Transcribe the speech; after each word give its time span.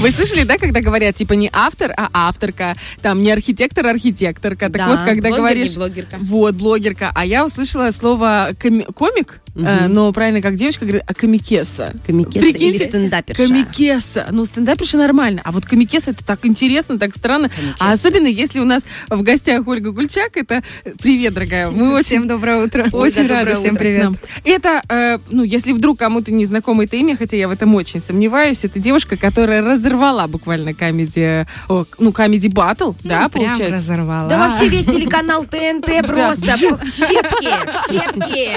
Вы 0.00 0.12
слышали, 0.12 0.44
да, 0.44 0.56
когда 0.56 0.80
говорят, 0.80 1.14
типа, 1.16 1.34
не 1.34 1.50
автор, 1.52 1.92
а 1.94 2.08
авторка, 2.14 2.74
там, 3.02 3.22
не 3.22 3.30
архитектор, 3.30 3.86
а 3.86 3.90
архитекторка. 3.90 4.70
Так 4.70 4.72
Да, 4.72 4.88
вот, 4.88 5.00
когда 5.02 5.28
блогер, 5.28 5.36
говоришь... 5.36 5.74
блогерка. 5.74 6.16
Вот, 6.22 6.54
блогерка. 6.54 7.10
А 7.14 7.26
я 7.26 7.44
услышала 7.44 7.90
слово 7.90 8.50
коми- 8.58 8.90
комик, 8.94 9.40
э, 9.54 9.88
но 9.88 10.10
правильно, 10.14 10.40
как 10.40 10.56
девочка 10.56 10.86
говорит, 10.86 11.02
а 11.06 11.12
комикеса. 11.12 11.92
Комикеса 12.06 12.38
Прикиньте? 12.40 12.66
или 12.66 12.88
стендаперша. 12.88 13.42
Комикеса. 13.46 14.26
Ну, 14.30 14.46
стендаперша 14.46 14.96
нормально. 14.96 15.42
А 15.44 15.52
вот 15.52 15.66
комикеса 15.66 16.12
это 16.12 16.24
так 16.24 16.46
интересно, 16.46 16.98
так 16.98 17.14
странно. 17.14 17.50
А 17.78 17.92
особенно, 17.92 18.26
если 18.26 18.58
у 18.60 18.64
нас 18.64 18.82
в 19.10 19.20
гостях 19.22 19.66
Ольга 19.68 19.92
Гульчак, 19.92 20.38
это... 20.38 20.62
Привет, 21.02 21.34
дорогая. 21.34 21.68
Мы 21.70 21.92
очень 21.92 22.04
Всем 22.06 22.26
доброе 22.26 22.64
утро. 22.64 22.88
очень 22.92 23.22
доброе 23.28 23.44
рада. 23.44 23.60
Всем 23.60 23.76
привет. 23.76 24.04
нам. 24.04 24.16
Это, 24.44 24.82
э, 24.88 25.18
ну, 25.30 25.42
если 25.44 25.72
вдруг 25.72 25.98
кому-то 25.98 26.32
не 26.32 26.46
знакомо 26.46 26.84
это 26.84 26.96
имя, 26.96 27.16
хотя 27.18 27.36
я 27.36 27.48
в 27.48 27.50
этом 27.50 27.74
очень 27.74 28.00
сомневаюсь, 28.00 28.64
это 28.64 28.78
девушка, 28.78 29.18
которая 29.18 29.60
разорвала 29.90 30.26
буквально 30.26 30.72
комедий, 30.74 31.46
о, 31.68 31.84
ну, 31.98 32.12
комедий 32.12 32.48
батл, 32.48 32.92
да, 33.02 33.22
Ну, 33.22 33.28
прям 33.30 33.44
получается? 33.50 33.76
разорвала. 33.76 34.28
Да 34.28 34.38
вообще 34.38 34.68
весь 34.68 34.86
телеканал 34.86 35.44
ТНТ 35.44 35.86
просто 36.06 36.56
в 36.56 36.84
щепки, 36.90 37.48
в 37.66 37.90
щепки. 37.90 38.48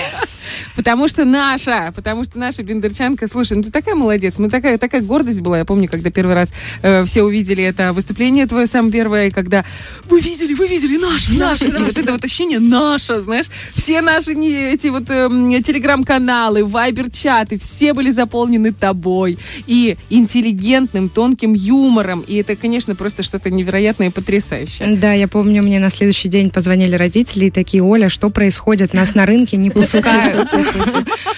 Потому 0.84 1.08
что 1.08 1.24
наша, 1.24 1.94
потому 1.96 2.26
что 2.26 2.38
наша 2.38 2.62
Бендерчанка, 2.62 3.30
слушай, 3.30 3.54
ну 3.56 3.64
ты 3.64 3.72
такая 3.72 3.96
молодец, 3.96 4.38
мы 4.38 4.50
такая, 4.50 4.78
такая 4.78 5.02
гордость 5.02 5.40
была, 5.40 5.60
я 5.60 5.64
помню, 5.64 5.88
когда 5.88 6.12
первый 6.12 6.36
раз 6.36 6.52
э, 6.82 7.06
все 7.06 7.24
увидели 7.24 7.64
это 7.64 7.94
выступление 7.94 8.48
твое 8.48 8.68
самое 8.68 8.92
первое, 8.92 9.28
и 9.28 9.32
когда 9.32 9.64
вы 10.10 10.20
видели, 10.20 10.54
вы 10.54 10.68
видели, 10.68 10.98
наше, 10.98 11.32
наше, 11.36 11.66
И 11.68 11.72
вот 11.72 11.98
это 11.98 12.12
вот 12.12 12.26
ощущение 12.26 12.60
наше, 12.60 13.22
знаешь, 13.22 13.46
все 13.74 14.02
наши 14.02 14.36
не, 14.36 14.74
эти 14.74 14.90
вот 14.90 15.10
эм, 15.10 15.64
телеграм-каналы, 15.64 16.66
вайбер-чаты, 16.66 17.58
все 17.60 17.94
были 17.94 18.12
заполнены 18.12 18.74
тобой 18.74 19.38
и 19.66 19.96
интеллигентным, 20.10 21.08
тонким 21.08 21.54
юмором, 21.54 22.26
и 22.28 22.36
это, 22.36 22.58
конечно, 22.58 22.94
просто 22.94 23.24
что-то 23.24 23.50
невероятное 23.50 24.08
и 24.08 24.12
потрясающее. 24.12 24.98
Да, 24.98 25.14
я 25.14 25.30
помню, 25.30 25.64
мне 25.64 25.80
на 25.80 25.90
следующий 25.90 26.28
день 26.28 26.50
позвонили 26.50 26.98
родители 26.98 27.46
и 27.46 27.52
такие, 27.52 27.82
Оля, 27.82 28.10
что 28.10 28.30
происходит? 28.30 28.94
Нас 28.94 29.16
на 29.16 29.26
рынке 29.26 29.56
не 29.56 29.70
пускают. 29.70 30.50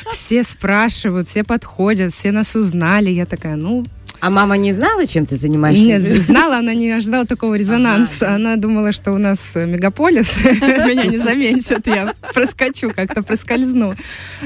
Все 0.10 0.44
спрашивают, 0.44 1.28
все 1.28 1.44
подходят, 1.44 2.14
все 2.14 2.32
нас 2.32 2.56
узнали. 2.56 3.10
Я 3.10 3.26
такая, 3.26 3.56
ну, 3.56 3.86
А 4.20 4.30
мама 4.30 4.58
не 4.58 4.74
знала, 4.74 5.06
чем 5.06 5.26
ты 5.26 5.36
занимаешься? 5.36 5.84
нет, 5.84 6.24
знала, 6.24 6.58
она 6.58 6.74
не 6.74 6.92
ожидала 6.92 7.26
такого 7.26 7.56
резонанса. 7.56 8.34
Она 8.34 8.56
думала, 8.56 8.92
что 8.92 9.12
у 9.12 9.18
нас 9.18 9.40
э, 9.56 9.66
мегаполис, 9.66 10.38
меня 10.44 11.06
не 11.06 11.18
заметят, 11.18 11.88
я 11.88 12.14
проскочу, 12.34 12.92
как-то 12.96 13.22
проскользну. 13.22 13.96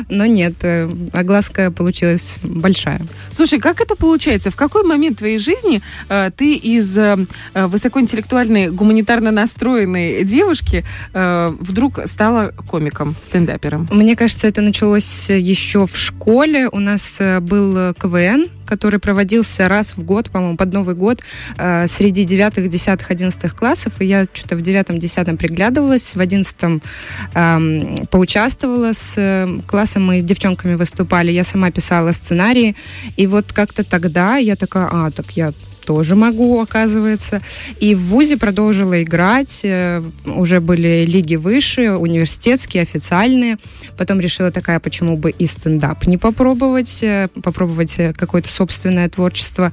Но 0.09 0.25
нет, 0.25 0.55
э, 0.63 0.89
огласка 1.13 1.71
получилась 1.71 2.37
большая. 2.43 3.01
Слушай, 3.35 3.59
как 3.59 3.81
это 3.81 3.95
получается? 3.95 4.51
В 4.51 4.55
какой 4.55 4.83
момент 4.83 5.19
твоей 5.19 5.37
жизни 5.37 5.81
э, 6.09 6.29
ты 6.35 6.55
из 6.55 6.97
э, 6.97 7.17
высокоинтеллектуальной, 7.53 8.69
гуманитарно 8.69 9.31
настроенной 9.31 10.23
девушки 10.23 10.83
э, 11.13 11.55
вдруг 11.59 11.99
стала 12.05 12.53
комиком, 12.67 13.15
стендапером? 13.21 13.87
Мне 13.91 14.15
кажется, 14.15 14.47
это 14.47 14.61
началось 14.61 15.29
еще 15.29 15.87
в 15.87 15.97
школе. 15.97 16.69
У 16.69 16.79
нас 16.79 17.19
был 17.41 17.93
КВН, 17.93 18.49
который 18.69 18.99
проводился 18.99 19.67
раз 19.67 19.97
в 19.97 20.03
год, 20.03 20.29
по-моему, 20.29 20.55
под 20.55 20.71
Новый 20.73 20.93
год 20.93 21.21
э, 21.57 21.87
среди 21.87 22.23
девятых, 22.23 22.69
десятых, 22.69 23.09
одиннадцатых 23.09 23.55
классов. 23.55 23.93
И 23.99 24.05
я 24.05 24.25
что-то 24.31 24.55
в 24.55 24.61
девятом, 24.61 24.99
десятом 24.99 25.37
приглядывалась, 25.37 26.15
в 26.15 26.19
одиннадцатом 26.19 26.81
эм, 27.33 28.07
поучаствовала 28.11 28.93
с 28.93 29.13
э, 29.17 29.47
классом, 29.65 30.05
мы 30.05 30.21
девчонками 30.21 30.75
выступали. 30.75 31.31
Я 31.31 31.43
сама 31.43 31.71
писала 31.71 32.11
сценарии. 32.11 32.75
И 33.17 33.27
вот 33.27 33.53
как-то 33.53 33.83
тогда 33.83 34.37
я 34.37 34.55
такая, 34.55 34.87
а, 34.91 35.11
так 35.11 35.31
я 35.31 35.51
тоже 35.89 36.15
могу, 36.15 36.61
оказывается. 36.61 37.41
И 37.79 37.95
в 37.95 38.01
ВУЗе 38.09 38.37
продолжила 38.37 39.01
играть. 39.01 39.61
э, 39.63 40.03
Уже 40.23 40.59
были 40.59 41.03
лиги 41.03 41.35
выше, 41.35 41.93
университетские, 41.93 42.83
официальные. 42.83 43.57
Потом 43.97 44.19
решила 44.19 44.51
такая, 44.51 44.79
почему 44.79 45.17
бы 45.17 45.31
и 45.31 45.47
стендап 45.47 46.05
не 46.05 46.19
попробовать, 46.19 47.01
э, 47.01 47.29
попробовать 47.41 47.95
э, 47.97 48.13
какое-то 48.13 48.49
собственное 48.49 49.09
творчество. 49.09 49.71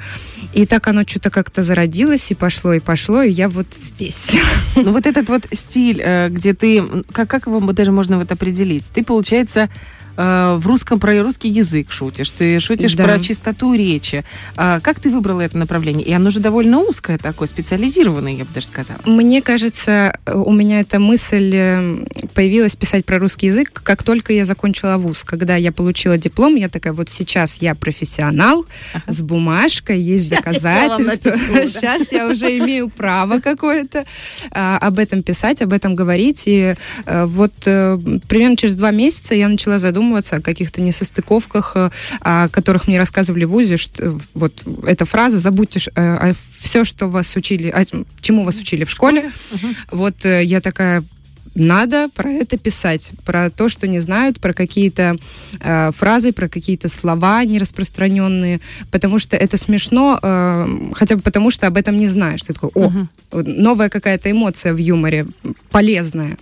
И 0.54 0.64
так 0.64 0.88
оно 0.88 1.02
что-то 1.02 1.28
как-то 1.28 1.62
зародилось, 1.62 2.30
и 2.30 2.34
пошло, 2.34 2.72
и 2.72 2.80
пошло, 2.80 3.22
и 3.22 3.30
я 3.30 3.50
вот 3.50 3.66
здесь. 3.74 4.30
Ну 4.76 4.92
вот 4.92 5.06
этот 5.06 5.28
вот 5.28 5.46
стиль, 5.52 6.02
где 6.30 6.54
ты, 6.54 6.82
как, 7.12 7.28
как 7.28 7.46
его 7.46 7.60
даже 7.72 7.92
можно 7.92 8.18
вот 8.18 8.32
определить? 8.32 8.86
Ты, 8.94 9.04
получается, 9.04 9.68
э, 10.16 10.54
в 10.58 10.66
русском 10.66 10.98
про 10.98 11.22
русский 11.22 11.48
язык 11.48 11.92
шутишь, 11.92 12.30
ты 12.30 12.58
шутишь 12.60 12.94
Да. 12.94 13.04
про 13.04 13.18
чистоту 13.20 13.74
речи. 13.74 14.24
А 14.56 14.80
Как 14.80 15.00
ты 15.00 15.10
выбрала 15.10 15.40
это 15.42 15.56
направление? 15.58 16.06
И 16.06 16.12
оно 16.12 16.30
же 16.30 16.40
довольно 16.40 16.80
узкое 16.80 17.18
такое, 17.18 17.48
специализированное, 17.48 18.32
я 18.32 18.44
бы 18.44 18.50
даже 18.54 18.66
сказала. 18.66 18.98
Мне 19.04 19.42
кажется, 19.42 20.18
у 20.26 20.52
меня 20.52 20.80
эта 20.80 20.98
мысль 20.98 21.50
э, 21.54 22.04
появилась 22.34 22.76
писать 22.76 23.04
про 23.04 23.18
русский 23.18 23.46
язык, 23.46 23.70
как 23.82 24.02
только 24.02 24.32
я 24.32 24.44
закончила 24.44 24.96
вуз. 24.96 25.24
Когда 25.24 25.56
я 25.56 25.72
получила 25.72 26.16
диплом, 26.18 26.54
я 26.56 26.68
такая, 26.68 26.92
вот 26.92 27.08
сейчас 27.08 27.56
я 27.60 27.74
профессионал 27.74 28.64
с 29.06 29.20
бумажкой, 29.22 30.00
есть 30.00 30.30
я 30.30 30.36
доказательства. 30.38 31.30
напишу, 31.30 31.52
да. 31.54 31.66
Сейчас 31.66 32.12
я 32.12 32.28
уже 32.28 32.58
имею 32.58 32.88
право 32.88 33.40
какое-то 33.40 34.04
а, 34.50 34.78
об 34.78 34.98
этом 34.98 35.22
писать, 35.22 35.62
об 35.62 35.72
этом 35.72 35.94
говорить. 35.94 36.42
И 36.46 36.74
э, 37.06 37.24
вот 37.26 37.52
примерно 37.60 38.56
через 38.56 38.74
два 38.76 38.90
месяца 38.90 39.34
я 39.34 39.48
начала 39.48 39.78
задумываться 39.78 40.05
о 40.14 40.40
каких-то 40.40 40.80
несостыковках, 40.80 41.72
э, 41.74 41.90
о 42.20 42.48
которых 42.48 42.88
мне 42.88 42.98
рассказывали 42.98 43.44
в 43.44 43.50
ВУЗе. 43.50 43.76
Что, 43.76 44.04
э, 44.04 44.18
вот 44.34 44.62
эта 44.86 45.04
фраза 45.04 45.38
«забудьте 45.38 45.80
все, 46.58 46.84
что 46.84 47.08
вас 47.08 47.34
учили, 47.36 47.68
о 47.68 47.84
чему 48.20 48.44
вас 48.44 48.58
учили 48.58 48.84
в 48.84 48.90
школе». 48.90 49.30
Вот 49.90 50.24
э, 50.24 50.44
я 50.44 50.60
такая, 50.60 51.02
надо 51.54 52.08
про 52.14 52.30
это 52.30 52.58
писать, 52.58 53.12
про 53.24 53.50
то, 53.50 53.68
что 53.68 53.86
не 53.86 53.98
знают, 54.00 54.40
про 54.40 54.52
какие-то 54.52 55.16
э, 55.60 55.90
фразы, 55.94 56.32
про 56.32 56.48
какие-то 56.48 56.88
слова 56.88 57.44
нераспространенные, 57.44 58.60
потому 58.90 59.18
что 59.18 59.36
это 59.36 59.56
смешно, 59.56 60.18
э, 60.22 60.90
хотя 60.94 61.16
бы 61.16 61.22
потому, 61.22 61.50
что 61.50 61.66
об 61.66 61.76
этом 61.76 61.98
не 61.98 62.08
знаешь. 62.08 62.42
Ты 62.42 62.52
такой, 62.52 62.70
о, 62.74 63.06
новая 63.32 63.88
какая-то 63.88 64.30
эмоция 64.30 64.74
в 64.74 64.78
юморе, 64.78 65.26
полезная. 65.70 66.36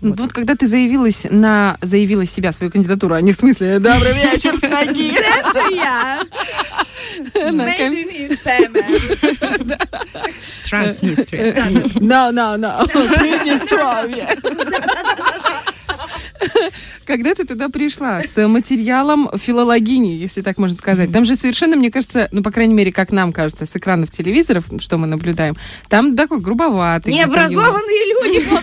Ну, 0.00 0.14
Вот. 0.16 0.32
когда 0.32 0.54
ты 0.54 0.66
заявилась 0.66 1.26
на 1.28 1.76
заявила 1.82 2.24
себя 2.24 2.52
свою 2.52 2.70
кандидатуру, 2.72 3.14
а 3.14 3.20
не 3.20 3.32
в 3.32 3.36
смысле 3.36 3.78
добрый 3.78 4.12
вечер 4.14 4.54
с 4.56 4.62
ноги. 4.68 5.12
Это 5.12 5.74
я. 5.74 6.20
Made 7.34 7.90
in 7.90 8.10
Hispania. 8.10 9.78
Transnistria. 10.64 11.54
No, 12.00 12.30
no, 12.30 12.56
no. 12.56 12.86
Приднестровье. 13.18 14.36
Когда 17.04 17.34
ты 17.34 17.44
туда 17.44 17.68
пришла 17.68 18.22
с 18.22 18.46
материалом 18.46 19.30
филологини, 19.36 20.14
если 20.14 20.42
так 20.42 20.58
можно 20.58 20.76
сказать, 20.76 21.10
там 21.10 21.24
же 21.24 21.36
совершенно, 21.36 21.74
мне 21.74 21.90
кажется, 21.90 22.28
ну, 22.32 22.42
по 22.42 22.50
крайней 22.50 22.74
мере, 22.74 22.92
как 22.92 23.10
нам 23.12 23.32
кажется, 23.32 23.64
с 23.66 23.74
экранов 23.74 24.10
телевизоров, 24.10 24.64
что 24.78 24.98
мы 24.98 25.06
наблюдаем, 25.06 25.56
там 25.88 26.16
такой 26.16 26.40
грубоватый. 26.40 27.12
Необразованные 27.12 28.12
люди. 28.12 28.46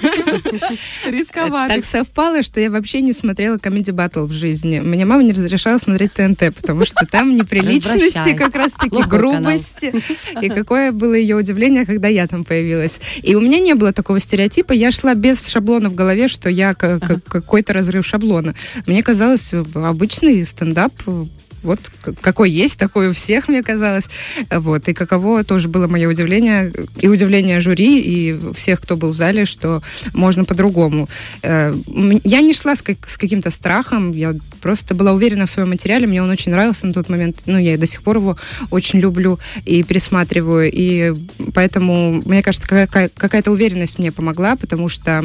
Рисковатый. 1.35 1.75
Так 1.75 1.85
совпало, 1.85 2.43
что 2.43 2.59
я 2.59 2.71
вообще 2.71 3.01
не 3.01 3.13
смотрела 3.13 3.57
комедий 3.57 3.91
батл 3.91 4.25
в 4.25 4.31
жизни. 4.31 4.79
Мне 4.79 5.05
мама 5.05 5.23
не 5.23 5.31
разрешала 5.31 5.77
смотреть 5.77 6.13
ТНТ, 6.13 6.55
потому 6.55 6.85
что 6.85 7.05
там 7.05 7.35
неприличности, 7.35 8.35
как 8.35 8.55
раз-таки 8.55 9.03
грубости. 9.03 9.93
И 10.41 10.49
какое 10.49 10.91
было 10.91 11.13
ее 11.13 11.35
удивление, 11.35 11.85
когда 11.85 12.07
я 12.07 12.27
там 12.27 12.43
появилась. 12.43 12.99
И 13.21 13.35
у 13.35 13.41
меня 13.41 13.59
не 13.59 13.73
было 13.73 13.93
такого 13.93 14.19
стереотипа. 14.19 14.73
Я 14.73 14.91
шла 14.91 15.13
без 15.13 15.47
шаблона 15.47 15.89
в 15.89 15.95
голове, 15.95 16.27
что 16.27 16.49
я 16.49 16.73
какой-то 16.73 17.73
разрыв 17.73 18.05
шаблона. 18.05 18.55
Мне 18.87 19.03
казалось, 19.03 19.53
обычный 19.73 20.45
стендап 20.45 20.93
вот 21.65 21.79
какой 22.21 22.49
есть, 22.51 22.79
такой 22.79 23.09
у 23.09 23.13
всех, 23.13 23.47
мне 23.49 23.61
казалось. 23.63 24.07
Вот. 24.51 24.87
И 24.87 24.93
каково 24.93 25.43
тоже 25.43 25.67
было 25.67 25.87
мое 25.87 26.07
удивление, 26.07 26.71
и 27.01 27.07
удивление 27.07 27.59
жюри, 27.61 27.99
и 28.01 28.39
всех, 28.55 28.79
кто 28.81 28.95
был 28.95 29.09
в 29.11 29.15
зале, 29.17 29.45
что 29.45 29.81
можно 30.13 30.45
по-другому. 30.45 31.09
Э, 31.43 31.73
Я 32.23 32.41
не 32.41 32.53
шла 32.53 32.75
с, 32.75 32.81
как- 32.81 33.07
с 33.07 33.17
каким-то 33.17 33.49
страхом, 33.51 34.11
я 34.11 34.33
просто 34.61 34.95
была 34.95 35.11
уверена 35.13 35.45
в 35.45 35.49
своем 35.49 35.69
материале, 35.69 36.07
мне 36.07 36.21
он 36.23 36.29
очень 36.29 36.51
нравился 36.51 36.87
на 36.87 36.93
тот 36.93 37.09
момент, 37.09 37.41
ну, 37.45 37.57
я 37.57 37.73
и 37.73 37.77
до 37.77 37.87
сих 37.87 38.01
пор 38.03 38.17
его 38.17 38.37
очень 38.71 38.99
люблю 38.99 39.39
и 39.65 39.83
пересматриваю, 39.83 40.69
и 40.71 41.13
поэтому, 41.53 42.21
мне 42.25 42.41
кажется, 42.43 42.67
какая- 42.67 43.09
какая-то 43.09 43.51
уверенность 43.51 43.99
мне 43.99 44.11
помогла, 44.11 44.55
потому 44.55 44.89
что 44.89 45.23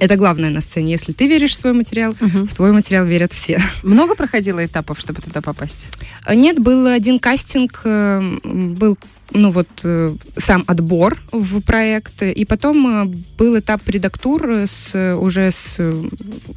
Это 0.00 0.16
главное 0.16 0.50
на 0.50 0.60
сцене. 0.60 0.90
Если 0.92 1.12
ты 1.12 1.28
веришь 1.28 1.52
в 1.52 1.56
свой 1.60 1.72
материал, 1.72 2.14
Мгм. 2.20 2.46
в 2.46 2.54
твой 2.54 2.72
материал 2.72 3.04
верят 3.04 3.32
все. 3.32 3.62
Много 3.82 4.14
проходило 4.14 4.64
этапов, 4.64 4.98
чтобы 4.98 5.22
туда 5.22 5.40
попасть? 5.40 5.88
Нет, 6.28 6.58
был 6.58 6.86
один 6.86 7.18
кастинг, 7.18 7.80
э, 7.84 8.38
был 8.44 8.98
ну 9.30 9.50
вот 9.50 9.68
э, 9.84 10.14
сам 10.36 10.64
отбор 10.66 11.20
в 11.32 11.60
проект, 11.60 12.22
и 12.22 12.44
потом 12.44 12.86
э, 12.86 13.14
был 13.38 13.58
этап 13.58 13.80
редактур 13.88 14.46
с 14.66 14.90
э, 14.94 15.14
уже 15.14 15.50
с 15.50 15.76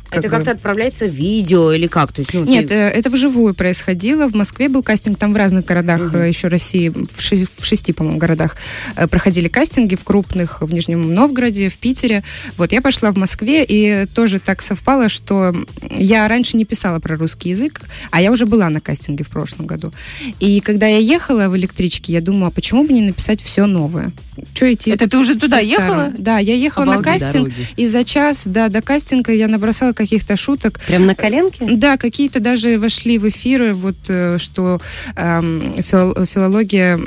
как 0.10 0.20
Это 0.20 0.30
как-то 0.30 0.52
отправляется 0.52 1.06
видео 1.06 1.72
или 1.72 1.88
как? 1.88 2.12
То 2.14 2.22
есть, 2.22 2.34
ну, 2.34 2.46
Нет, 2.46 2.68
ты- 2.68 2.76
это 2.76 3.10
вживую 3.10 3.54
происходило. 3.54 4.28
В 4.28 4.36
Москве 4.36 4.70
был 4.70 4.84
кастинг, 4.84 5.18
там 5.18 5.34
в 5.34 5.38
разных 5.38 5.66
городах 5.66 6.14
э, 6.14 6.28
еще 6.28 6.48
России, 6.50 6.90
в, 6.90 7.22
ши- 7.22 7.48
в 7.58 7.66
шести, 7.66 7.94
по-моему, 7.94 8.20
городах 8.20 8.58
проходили 9.10 9.48
кастинги, 9.48 9.96
в 9.96 10.04
крупных, 10.04 10.62
в 10.62 10.74
Нижнем 10.74 11.14
Новгороде, 11.14 11.70
в 11.70 11.78
Питере. 11.78 12.24
Вот 12.58 12.72
я 12.72 12.82
пошла 12.82 13.12
в 13.12 13.18
Москве, 13.18 13.64
и 13.68 14.06
тоже 14.14 14.40
так 14.40 14.62
совпало, 14.62 15.10
что 15.10 15.56
я 15.92 16.28
раньше 16.28 16.58
не 16.58 16.66
писала 16.66 17.00
про 17.00 17.16
русский 17.16 17.50
язык, 17.50 17.82
а 18.12 18.22
я 18.22 18.32
уже 18.32 18.46
была 18.46 18.70
на 18.70 18.82
кастинге 18.82 19.24
в 19.24 19.30
прошлом 19.30 19.66
году. 19.66 19.92
И 20.40 20.60
когда 20.62 20.88
я 20.88 20.98
ехала 20.98 21.50
в 21.50 21.58
электричке, 21.58 22.14
я 22.14 22.22
думала, 22.22 22.50
почему 22.58 22.84
бы 22.86 22.92
не 22.92 23.04
написать 23.04 23.40
все 23.40 23.68
новое? 23.68 24.12
Че 24.56 24.74
идти? 24.74 24.90
Это 24.90 25.08
ты 25.08 25.18
уже 25.20 25.36
туда 25.36 25.60
ехала? 25.60 26.12
Да, 26.18 26.40
я 26.40 26.56
ехала 26.56 26.86
на 26.86 26.94
Обалдеть. 26.96 27.22
кастинг, 27.22 27.54
и 27.76 27.86
за 27.86 28.04
час 28.04 28.44
да, 28.46 28.68
до 28.68 28.82
кастинга 28.82 29.32
я 29.32 29.48
набросала 29.48 29.94
каких-то 29.94 30.36
шуток, 30.36 30.80
Прям 30.88 31.06
на 31.06 31.14
коленке? 31.14 31.68
да, 31.70 31.98
какие-то 31.98 32.40
даже 32.40 32.80
вошли 32.80 33.20
в 33.20 33.30
эфиры, 33.30 33.76
вот 33.76 33.98
э, 34.10 34.40
что 34.40 34.82
эм, 35.16 35.72
фил- 35.78 36.26
филология, 36.26 37.00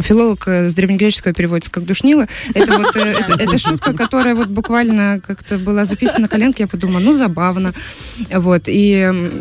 филолог 0.00 0.48
э, 0.48 0.68
с 0.68 0.74
древнегреческого 0.74 1.32
переводится 1.34 1.70
как 1.70 1.84
душнила. 1.84 2.26
Это 2.52 2.76
вот 2.78 2.96
э, 2.96 3.00
это, 3.00 3.34
это 3.44 3.58
шутка, 3.58 3.92
которая 3.92 4.34
вот 4.34 4.48
буквально 4.48 5.20
как-то 5.24 5.56
была 5.58 5.84
записана 5.84 6.22
на 6.22 6.28
коленке. 6.28 6.64
Я 6.64 6.66
подумала, 6.66 6.98
ну 6.98 7.12
забавно, 7.12 7.72
вот 8.32 8.62
и 8.66 9.32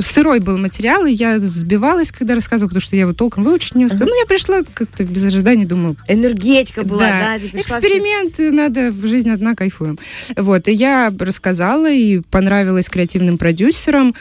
сырой 0.00 0.40
был 0.40 0.58
материал, 0.58 1.06
и 1.06 1.12
я 1.12 1.38
сбивалась, 1.38 2.12
когда 2.12 2.34
рассказывала, 2.34 2.68
потому 2.68 2.82
что 2.82 2.96
я 2.96 3.02
его 3.02 3.12
толком 3.12 3.44
выучить 3.44 3.74
не 3.74 3.86
успела. 3.86 4.08
Ну, 4.08 4.18
я 4.18 4.26
пришла 4.26 4.60
как-то 4.74 5.04
без 5.04 5.24
ожиданий, 5.24 5.64
думаю, 5.64 5.96
Энергетика 6.08 6.82
была, 6.82 7.00
да? 7.00 7.38
да, 7.38 7.58
эксперимент, 7.58 8.38
надо, 8.38 8.92
жизнь 8.92 9.30
одна, 9.30 9.54
кайфуем. 9.54 9.98
Вот, 10.36 10.68
и 10.68 10.72
я 10.72 11.12
рассказала, 11.18 11.90
и 11.90 12.20
понравилась 12.20 12.88
креативным 12.88 13.38
продюсерам. 13.38 14.14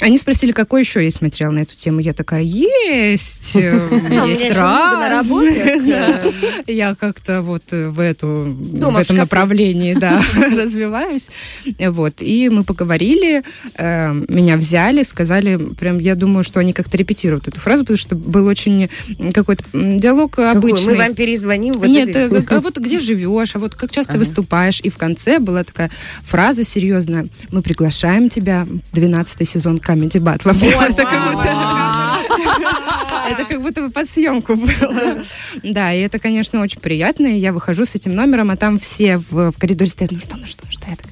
Они 0.00 0.18
спросили, 0.18 0.52
какой 0.52 0.82
еще 0.82 1.04
есть 1.04 1.20
материал 1.20 1.52
на 1.52 1.60
эту 1.60 1.76
тему. 1.76 2.00
Я 2.00 2.12
такая, 2.12 2.42
есть, 2.42 3.56
э, 3.56 3.88
есть 4.28 4.54
раз. 4.54 5.26
Я 6.66 6.94
как-то 6.94 7.42
вот 7.42 7.70
в, 7.70 8.00
эту, 8.00 8.28
в 8.28 8.96
этом 8.96 9.16
направлении, 9.16 9.94
да, 9.94 10.22
развиваюсь. 10.56 11.30
Вот, 11.78 12.20
и 12.20 12.48
мы 12.48 12.64
поговорили, 12.64 13.42
э, 13.76 14.12
меня 14.28 14.56
взяли, 14.56 14.91
сказали, 15.00 15.56
прям, 15.56 15.98
я 15.98 16.14
думаю, 16.14 16.44
что 16.44 16.60
они 16.60 16.74
как-то 16.74 16.98
репетируют 16.98 17.48
эту 17.48 17.58
фразу, 17.58 17.84
потому 17.84 17.96
что 17.96 18.14
был 18.14 18.46
очень 18.46 18.90
какой-то 19.32 19.64
диалог 19.72 20.32
Какой? 20.32 20.50
обычный. 20.52 20.92
Мы 20.92 20.98
вам 20.98 21.14
перезвоним. 21.14 21.72
вот 21.72 21.86
Нет, 21.88 22.10
это- 22.10 22.34
э, 22.36 22.44
а 22.50 22.60
вот 22.60 22.76
где 22.76 23.00
живешь, 23.00 23.56
а 23.56 23.58
вот 23.58 23.74
как 23.74 23.90
часто 23.90 24.12
Ага. 24.12 24.18
выступаешь. 24.20 24.80
И 24.82 24.90
в 24.90 24.98
конце 24.98 25.38
была 25.38 25.64
такая 25.64 25.90
фраза 26.24 26.62
серьезная. 26.64 27.28
Мы 27.50 27.62
приглашаем 27.62 28.28
тебя 28.28 28.66
в 28.66 28.94
12 28.94 29.48
сезон 29.48 29.78
Comedy 29.78 30.20
Battle. 30.20 30.52
Это 30.90 31.04
как 31.04 31.32
будто- 31.32 32.12
Это 33.30 33.44
как 33.44 33.62
будто 33.62 33.82
бы 33.82 33.90
под 33.90 34.08
съемку 34.08 34.56
было. 34.56 35.22
Да, 35.62 35.92
и 35.92 36.00
это, 36.00 36.18
конечно, 36.18 36.60
очень 36.60 36.80
приятно. 36.80 37.26
И 37.28 37.38
я 37.38 37.52
выхожу 37.52 37.84
с 37.84 37.94
этим 37.94 38.14
номером, 38.14 38.50
а 38.50 38.56
там 38.56 38.78
все 38.78 39.18
в, 39.30 39.52
в 39.52 39.58
коридоре 39.58 39.90
стоят, 39.90 40.10
ну 40.12 40.18
что, 40.18 40.36
ну 40.36 40.46
что, 40.46 40.62
ну 40.66 40.70
что, 40.72 40.90
я 40.90 40.96
так 40.96 41.06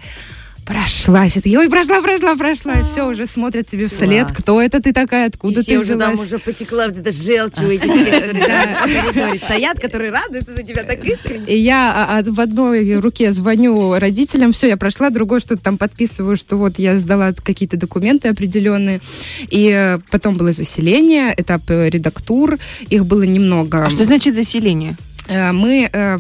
прошла. 0.71 1.29
Все 1.29 1.41
такие, 1.41 1.59
ой, 1.59 1.69
прошла, 1.69 2.01
прошла, 2.01 2.37
прошла. 2.37 2.75
И 2.81 2.85
все, 2.85 3.09
уже 3.09 3.27
смотрят 3.27 3.67
тебе 3.67 3.89
вслед. 3.89 4.27
Класс. 4.27 4.39
Кто 4.39 4.63
это 4.63 4.81
ты 4.81 4.93
такая, 4.93 5.27
И 5.27 5.29
откуда 5.29 5.63
все 5.63 5.73
ты 5.73 5.79
уже 5.79 5.97
там 5.97 6.13
взялась? 6.13 6.21
уже 6.21 6.39
потекла 6.39 6.87
вот 6.87 6.99
эта 6.99 7.13
желчь 7.13 7.59
у 7.59 7.71
этих, 7.71 7.89
которые 7.89 9.39
стоят, 9.39 9.81
которые 9.81 10.13
радуются 10.13 10.55
за 10.55 10.63
тебя 10.63 10.85
так 10.85 11.05
искренне. 11.05 11.45
И 11.47 11.59
я 11.59 11.93
а, 11.95 12.19
а, 12.19 12.23
в 12.25 12.41
одной 12.41 12.99
руке 12.99 13.33
звоню 13.33 13.99
родителям, 13.99 14.53
все, 14.53 14.69
я 14.69 14.77
прошла, 14.77 15.11
другой 15.11 15.41
что-то 15.41 15.63
там 15.63 15.77
подписываю, 15.77 16.37
что 16.37 16.57
вот 16.57 16.79
я 16.79 16.97
сдала 16.99 17.33
какие-то 17.33 17.77
документы 17.77 18.29
определенные. 18.29 19.01
И 19.49 19.71
э, 19.75 19.99
потом 20.11 20.37
было 20.37 20.53
заселение, 20.53 21.35
этап 21.37 21.63
э, 21.71 21.91
редактур, 21.91 22.59
их 22.89 23.07
было 23.07 23.23
немного. 23.23 23.87
А 23.87 23.91
что 23.91 24.05
значит 24.05 24.35
заселение? 24.35 24.97
Э, 25.31 25.53
Мы 25.53 25.89
э, 25.93 26.19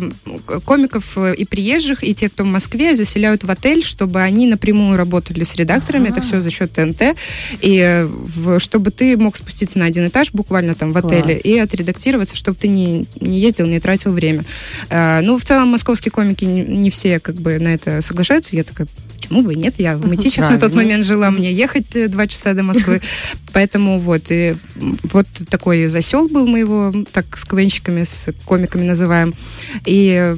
комиков 0.65 1.13
э, 1.19 1.35
и 1.35 1.45
приезжих, 1.45 2.05
и 2.05 2.15
те, 2.15 2.29
кто 2.29 2.45
в 2.45 2.47
Москве, 2.47 2.95
заселяют 2.95 3.43
в 3.45 3.51
отель, 3.51 3.83
чтобы 3.85 4.23
они 4.23 4.47
напрямую 4.47 4.97
работали 4.97 5.43
с 5.45 5.57
редакторами. 5.57 6.09
Это 6.09 6.21
все 6.23 6.41
за 6.41 6.51
счет 6.51 6.73
ТНТ. 6.73 7.17
И 7.61 8.07
в- 8.09 8.59
чтобы 8.61 8.91
ты 8.93 9.17
мог 9.17 9.37
спуститься 9.37 9.79
на 9.79 9.87
один 9.87 10.07
этаж 10.07 10.31
буквально 10.33 10.75
там 10.75 10.93
в 10.93 10.97
отеле 10.99 11.23
Класс. 11.35 11.41
и 11.45 11.59
отредактироваться, 11.59 12.37
чтобы 12.37 12.57
ты 12.57 12.69
не, 12.69 13.07
не 13.21 13.41
ездил, 13.41 13.67
не 13.67 13.81
тратил 13.81 14.13
время. 14.13 14.45
Э, 14.91 15.21
Ну, 15.23 15.39
в 15.39 15.45
целом, 15.45 15.69
московские 15.69 16.13
комики 16.13 16.45
не, 16.45 16.63
не 16.63 16.91
все 16.91 17.19
как 17.21 17.35
бы 17.35 17.59
на 17.59 17.75
это 17.75 18.01
соглашаются. 18.03 18.55
Я 18.57 18.63
такая, 18.65 18.87
почему 19.21 19.43
бы 19.43 19.53
и 19.53 19.57
нет? 19.57 19.75
Я 19.79 19.97
в 19.97 20.07
Мытищах 20.07 20.51
на 20.51 20.59
тот 20.59 20.75
момент 20.75 21.05
жила, 21.05 21.31
мне 21.31 21.53
ехать 21.53 21.95
э, 21.95 22.09
два 22.09 22.27
часа 22.27 22.55
до 22.55 22.63
Москвы. 22.63 23.01
Поэтому 23.53 23.99
вот, 23.99 24.31
и 24.31 24.57
вот 25.13 25.27
такой 25.49 25.87
засел 25.87 26.29
был 26.29 26.47
мы 26.47 26.61
его, 26.61 26.93
так, 27.13 27.37
с 27.37 27.45
КВНщиками, 27.45 28.05
с 28.05 28.29
комиками 28.45 28.85
называем. 28.85 29.35
И 29.85 30.35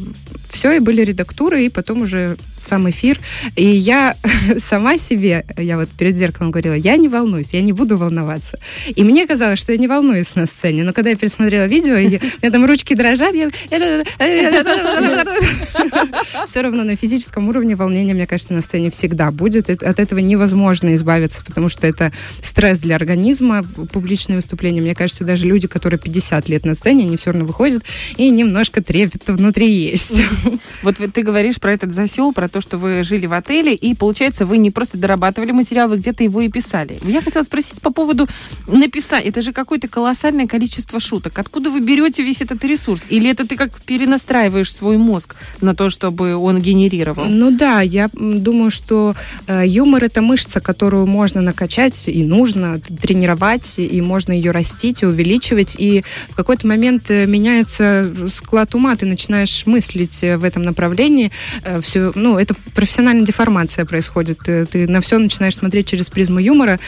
все, 0.51 0.73
и 0.73 0.79
были 0.81 1.03
редактуры, 1.03 1.65
и 1.65 1.69
потом 1.69 2.03
уже 2.03 2.37
сам 2.61 2.89
эфир. 2.89 3.19
И 3.57 3.65
я 3.65 4.17
сама 4.59 4.99
себе, 4.99 5.45
я 5.57 5.77
вот 5.77 5.89
перед 5.91 6.15
зеркалом 6.15 6.51
говорила, 6.51 6.75
я 6.75 6.97
не 6.97 7.09
волнуюсь, 7.09 7.55
я 7.55 7.63
не 7.63 7.73
буду 7.73 7.97
волноваться. 7.97 8.59
И 8.95 9.05
мне 9.05 9.27
казалось, 9.27 9.59
что 9.59 9.73
я 9.73 9.79
не 9.79 9.89
волнуюсь 9.89 10.35
на 10.35 10.47
сцене. 10.47 10.85
Но 10.85 10.93
когда 10.93 11.11
я 11.11 11.17
пересмотрела 11.17 11.67
видео, 11.67 11.97
и 11.97 12.09
я- 12.09 12.19
у 12.19 12.43
меня 12.43 12.51
там 12.51 12.65
ручки 12.65 12.95
дрожат, 12.95 13.35
я... 13.35 13.51
Все 16.47 16.63
равно 16.63 16.85
на 16.85 16.97
физическом 16.97 17.49
уровне 17.49 17.75
волнение, 17.75 18.15
мне 18.15 18.27
кажется, 18.27 18.55
на 18.55 18.63
сцене 18.63 18.72
всегда 18.91 19.31
будет. 19.31 19.71
От 19.71 19.99
этого 19.99 20.19
невозможно 20.19 20.95
избавиться, 20.95 21.45
потому 21.45 21.69
что 21.69 21.87
это 21.87 22.13
стресс 22.41 22.79
для 22.79 22.97
организма, 22.97 23.65
публичные 23.93 24.37
выступления. 24.37 24.81
Мне 24.81 24.95
кажется, 24.95 25.25
даже 25.25 25.47
люди, 25.47 25.69
которые 25.69 25.99
50 25.99 26.49
лет 26.49 26.65
на 26.65 26.75
сцене, 26.75 27.05
они 27.05 27.17
все 27.17 27.31
равно 27.31 27.47
выходят, 27.47 27.83
и 28.17 28.31
немножко 28.31 28.83
трепет 28.83 29.29
внутри 29.29 29.71
есть. 29.71 30.23
Вот 30.83 30.97
ты 31.15 31.23
говоришь 31.23 31.57
про 31.57 31.73
этот 31.73 31.93
засел, 31.93 32.33
про 32.33 32.49
то, 32.49 32.61
что 32.61 32.77
вы 32.77 33.03
жили 33.03 33.27
в 33.27 33.33
отеле, 33.33 33.75
и, 33.75 33.95
получается, 33.95 34.47
вы 34.47 34.59
не 34.59 34.71
просто 34.71 34.99
дорабатывали 34.99 35.53
материал, 35.53 35.89
вы 35.89 35.99
где-то 35.99 36.25
его 36.25 36.41
и 36.41 36.49
писали. 36.49 36.99
Я 37.05 37.23
хотела 37.23 37.43
спросить 37.43 37.81
по 37.81 37.93
поводу 37.93 38.27
написания. 38.67 39.29
Это 39.29 39.43
же 39.43 39.53
какое-то 39.53 39.89
колоссальное 39.89 40.47
количество 40.47 41.01
шуток. 41.01 41.39
Откуда 41.39 41.71
вы 41.71 41.81
берете 41.81 42.23
весь 42.23 42.43
этот 42.43 42.65
ресурс? 42.65 43.05
Или 43.09 43.31
это 43.31 43.47
ты 43.47 43.57
как 43.57 43.81
перенастраиваешь 43.83 44.73
свой 44.75 44.97
мозг 44.97 45.37
на 45.61 45.75
то, 45.75 45.91
чтобы 45.91 46.37
он 46.37 46.61
генерировал? 46.61 47.27
Ну 47.27 47.51
да, 47.51 47.81
я 47.81 48.09
м, 48.15 48.43
думаю, 48.63 48.71
что 48.71 49.17
э, 49.49 49.65
юмор 49.67 50.05
это 50.05 50.23
мышца, 50.23 50.61
которую 50.61 51.07
можно 51.07 51.41
накачать 51.41 52.05
и 52.07 52.23
нужно 52.23 52.79
тренировать, 52.79 53.79
и 53.79 54.01
можно 54.01 54.33
ее 54.33 54.53
растить 54.53 55.03
и 55.03 55.07
увеличивать. 55.07 55.75
И 55.79 56.05
в 56.29 56.37
какой-то 56.37 56.69
момент 56.69 57.11
э, 57.11 57.27
меняется 57.27 58.09
склад 58.33 58.77
ума, 58.77 58.95
ты 58.95 59.07
начинаешь 59.07 59.67
мыслить 59.67 60.23
э, 60.23 60.37
в 60.37 60.45
этом 60.45 60.63
направлении. 60.63 61.33
все, 61.81 62.13
ну, 62.15 62.39
это 62.39 62.55
профессиональная 62.75 63.27
деформация 63.27 63.85
происходит. 63.85 64.49
Э, 64.49 64.65
Ты 64.65 64.87
на 64.87 65.01
все 65.01 65.19
начинаешь 65.19 65.57
смотреть 65.57 65.89
через 65.89 66.09
призму 66.09 66.39
юмора, 66.39 66.79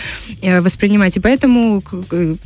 э, 0.42 0.60
воспринимать. 0.60 1.16
И 1.16 1.20
поэтому 1.20 1.82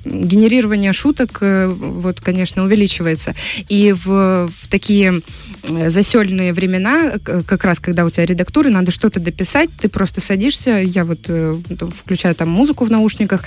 генерирование 0.06 0.94
шуток, 0.94 1.38
э, 1.42 1.66
вот, 1.68 2.22
конечно, 2.22 2.64
увеличивается. 2.64 3.34
И 3.68 3.92
в, 3.92 4.48
в 4.48 4.68
такие 4.70 5.20
э, 5.64 5.90
засельные 5.90 6.54
времена, 6.54 7.18
как 7.22 7.64
раз 7.64 7.78
когда 7.78 8.06
у 8.06 8.10
тебя 8.10 8.24
редактуры, 8.24 8.70
надо 8.70 8.90
что-то 8.90 9.17
дописать, 9.22 9.70
ты 9.80 9.88
просто 9.88 10.20
садишься, 10.20 10.70
я 10.82 11.04
вот 11.04 11.20
э, 11.28 11.54
включаю 11.94 12.34
там 12.34 12.48
музыку 12.50 12.84
в 12.84 12.90
наушниках, 12.90 13.44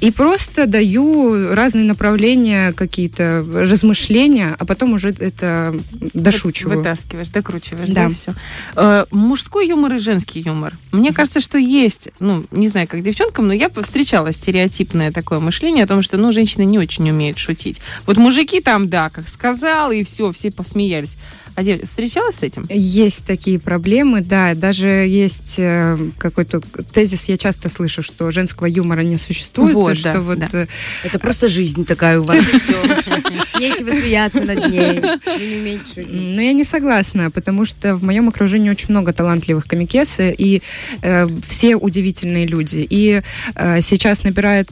и 0.00 0.10
просто 0.10 0.66
даю 0.66 1.54
разные 1.54 1.84
направления, 1.84 2.72
какие-то 2.72 3.44
размышления, 3.52 4.56
а 4.58 4.64
потом 4.64 4.94
уже 4.94 5.10
это 5.10 5.74
дошучиваю. 6.14 6.78
Вытаскиваешь, 6.78 7.30
докручиваешь, 7.30 7.88
Да. 7.90 8.08
да, 8.08 8.14
все. 8.14 9.06
мужской 9.10 9.68
юмор 9.68 9.94
и 9.94 9.98
женский 9.98 10.40
юмор. 10.40 10.74
Мне 10.92 11.12
кажется, 11.12 11.40
что 11.40 11.58
есть, 11.58 12.08
ну, 12.18 12.44
не 12.50 12.68
знаю, 12.68 12.88
как 12.88 13.02
девчонкам, 13.02 13.48
но 13.48 13.54
я 13.54 13.68
встречала 13.68 14.32
стереотипное 14.32 15.12
такое 15.12 15.40
мышление 15.40 15.84
о 15.84 15.86
том, 15.86 16.02
что, 16.02 16.16
ну, 16.16 16.32
женщины 16.32 16.64
не 16.64 16.78
очень 16.78 17.08
умеют 17.10 17.38
шутить. 17.38 17.80
Вот 18.06 18.16
мужики 18.16 18.60
там, 18.60 18.88
да, 18.88 19.10
как 19.10 19.28
сказал, 19.28 19.90
и 19.90 20.04
все, 20.04 20.32
все 20.32 20.50
посмеялись. 20.50 21.16
А 21.54 21.62
встречалась 21.84 22.36
с 22.36 22.42
этим? 22.42 22.66
Есть 22.68 23.24
такие 23.24 23.58
проблемы, 23.58 24.20
да. 24.20 24.54
Даже 24.54 24.88
есть 24.88 25.56
э, 25.58 25.98
какой-то 26.18 26.60
тезис, 26.92 27.24
я 27.28 27.36
часто 27.36 27.68
слышу, 27.68 28.02
что 28.02 28.30
женского 28.30 28.66
юмора 28.66 29.00
не 29.02 29.18
существует. 29.18 29.74
Вот, 29.74 29.96
что 29.96 30.12
да, 30.12 30.20
вот 30.20 30.38
да. 30.38 30.48
э, 30.52 30.66
Это 31.04 31.18
просто 31.18 31.48
жизнь 31.48 31.84
такая 31.84 32.20
у 32.20 32.24
вас. 32.24 32.38
и. 32.38 33.60
Нечего 33.60 33.90
смеяться 33.92 34.40
над 34.42 34.68
ней. 34.70 35.00
Но 36.34 36.40
я 36.40 36.52
не 36.52 36.64
согласна, 36.64 37.30
потому 37.30 37.64
что 37.64 37.94
в 37.94 38.02
моем 38.02 38.28
окружении 38.28 38.70
очень 38.70 38.86
много 38.88 39.12
талантливых 39.12 39.66
комикес, 39.66 40.16
и 40.18 40.62
э, 41.02 41.28
все 41.48 41.76
удивительные 41.76 42.46
люди. 42.46 42.86
И 42.88 43.22
сейчас 43.80 44.24
набирает 44.24 44.68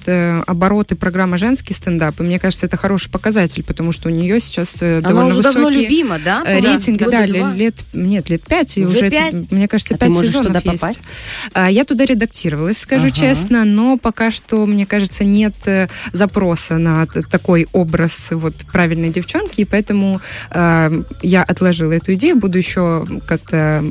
обороты 0.46 0.96
программа 0.96 1.38
«Женский 1.38 1.74
стендап», 1.74 2.20
и 2.20 2.22
мне 2.22 2.38
кажется, 2.38 2.66
это 2.66 2.76
хороший 2.76 3.10
показатель, 3.10 3.62
потому 3.62 3.92
что 3.92 4.08
у 4.08 4.12
нее 4.12 4.40
сейчас 4.40 4.82
э, 4.82 4.98
Она 4.98 5.08
довольно 5.08 5.28
уже 5.30 5.42
давно 5.42 5.66
высокие 5.66 5.82
любима, 5.84 6.18
да? 6.24 6.42
Э, 6.76 6.92
Да, 6.96 7.06
да, 7.10 7.26
лет, 7.26 7.74
нет, 7.92 8.28
лет 8.30 8.42
пять, 8.42 8.76
и 8.78 8.84
Уже 8.84 8.98
уже, 8.98 9.10
пять? 9.10 9.50
мне 9.50 9.68
кажется, 9.68 9.94
А 9.94 9.98
пять 9.98 10.12
сезонов 10.12 10.46
туда 10.48 10.60
есть. 10.64 10.80
попасть? 10.80 11.02
А, 11.52 11.70
Я 11.70 11.84
туда 11.84 12.04
редактировалась, 12.04 12.78
скажу 12.78 13.06
Ага. 13.06 13.14
честно, 13.14 13.64
но 13.64 13.96
пока 13.96 14.30
что, 14.30 14.66
мне 14.66 14.86
кажется, 14.86 15.24
нет 15.24 15.54
э, 15.66 15.88
запроса 16.12 16.78
на 16.78 17.06
такой 17.06 17.66
образ 17.72 18.28
вот 18.30 18.54
правильной 18.72 19.10
девчонки, 19.10 19.60
и 19.60 19.64
поэтому 19.64 20.20
э, 20.50 21.02
я 21.22 21.42
отложила 21.42 21.92
эту 21.92 22.14
идею, 22.14 22.36
буду 22.36 22.58
еще 22.58 23.06
как-то 23.26 23.84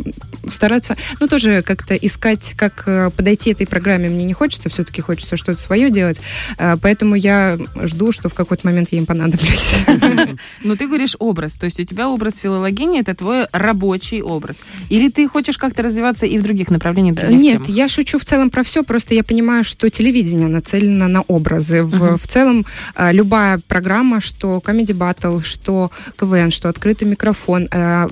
стараться, 0.50 0.95
ну, 1.19 1.27
тоже 1.27 1.62
как-то 1.62 1.95
искать, 1.95 2.53
как 2.55 2.83
э, 2.88 3.09
подойти 3.15 3.51
этой 3.51 3.67
программе 3.67 4.09
мне 4.09 4.24
не 4.24 4.33
хочется, 4.33 4.69
все-таки 4.69 5.01
хочется 5.01 5.38
что-то 5.38 5.59
свое 5.59 5.89
делать, 5.91 6.21
Э, 6.57 6.77
поэтому 6.81 7.15
я 7.15 7.57
жду, 7.83 8.12
что 8.12 8.29
в 8.29 8.33
какой-то 8.33 8.65
момент 8.67 8.89
я 8.91 8.98
им 9.00 9.05
понадоблюсь. 9.05 9.69
Ну, 10.63 10.75
ты 10.75 10.88
говоришь 10.88 11.15
образ, 11.19 11.53
то 11.53 11.65
есть 11.65 11.79
у 11.79 11.83
тебя 11.83 12.07
образ 12.09 12.36
филологини 12.70 13.00
это 13.00 13.16
твой 13.16 13.48
рабочий 13.52 14.22
образ. 14.22 14.64
Или 14.90 15.10
ты 15.10 15.28
хочешь 15.28 15.58
как-то 15.58 15.84
развиваться 15.84 16.26
и 16.26 16.38
в 16.38 16.42
других 16.42 16.70
направлениях, 16.70 17.16
других 17.16 17.40
Нет, 17.40 17.54
темах? 17.64 17.70
я 17.70 17.88
шучу 17.88 18.20
в 18.20 18.26
целом 18.26 18.50
про 18.50 18.64
все, 18.64 18.84
просто 18.84 19.14
я 19.16 19.24
понимаю, 19.24 19.64
что 19.64 19.90
телевидение 19.90 20.48
нацелено 20.48 21.08
на 21.08 21.22
образы. 21.22 21.84
В, 21.84 21.96
Мгм. 21.96 22.18
в 22.18 22.28
целом 22.28 22.66
а, 22.96 23.12
любая 23.12 23.60
программа, 23.68 24.22
что 24.22 24.62
Comedy 24.66 24.94
Battle, 24.98 25.44
что 25.44 25.92
КВН, 26.18 26.52
что 26.52 26.70
открытый 26.70 27.08
микрофон, 27.08 27.68
а, 27.72 28.10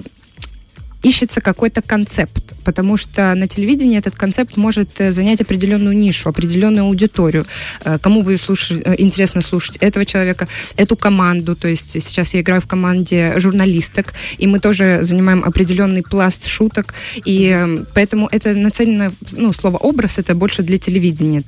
ищется 1.03 1.41
какой-то 1.41 1.81
концепт, 1.81 2.55
потому 2.63 2.97
что 2.97 3.33
на 3.35 3.47
телевидении 3.47 3.97
этот 3.97 4.15
концепт 4.15 4.57
может 4.57 4.99
э, 4.99 5.11
занять 5.11 5.41
определенную 5.41 5.95
нишу, 5.95 6.29
определенную 6.29 6.85
аудиторию. 6.85 7.45
Э, 7.83 7.97
Кому 7.99 8.23
будет 8.23 8.41
слушать, 8.41 8.81
э, 8.83 8.95
интересно 8.97 9.41
слушать 9.41 9.77
этого 9.77 10.05
человека, 10.05 10.47
эту 10.75 10.95
команду. 10.95 11.55
То 11.55 11.67
есть 11.67 11.91
сейчас 11.91 12.33
я 12.33 12.41
играю 12.41 12.61
в 12.61 12.67
команде 12.67 13.33
журналисток, 13.37 14.13
и 14.37 14.47
мы 14.47 14.59
тоже 14.59 14.99
занимаем 15.03 15.43
определенный 15.43 16.03
пласт 16.03 16.47
шуток, 16.47 16.93
и 17.25 17.51
э, 17.55 17.85
поэтому 17.93 18.27
это 18.31 18.53
нацелено, 18.53 19.13
ну, 19.31 19.53
слово 19.53 19.77
образ 19.77 20.17
это 20.17 20.35
больше 20.35 20.63
для 20.63 20.77
телевидения, 20.77 21.43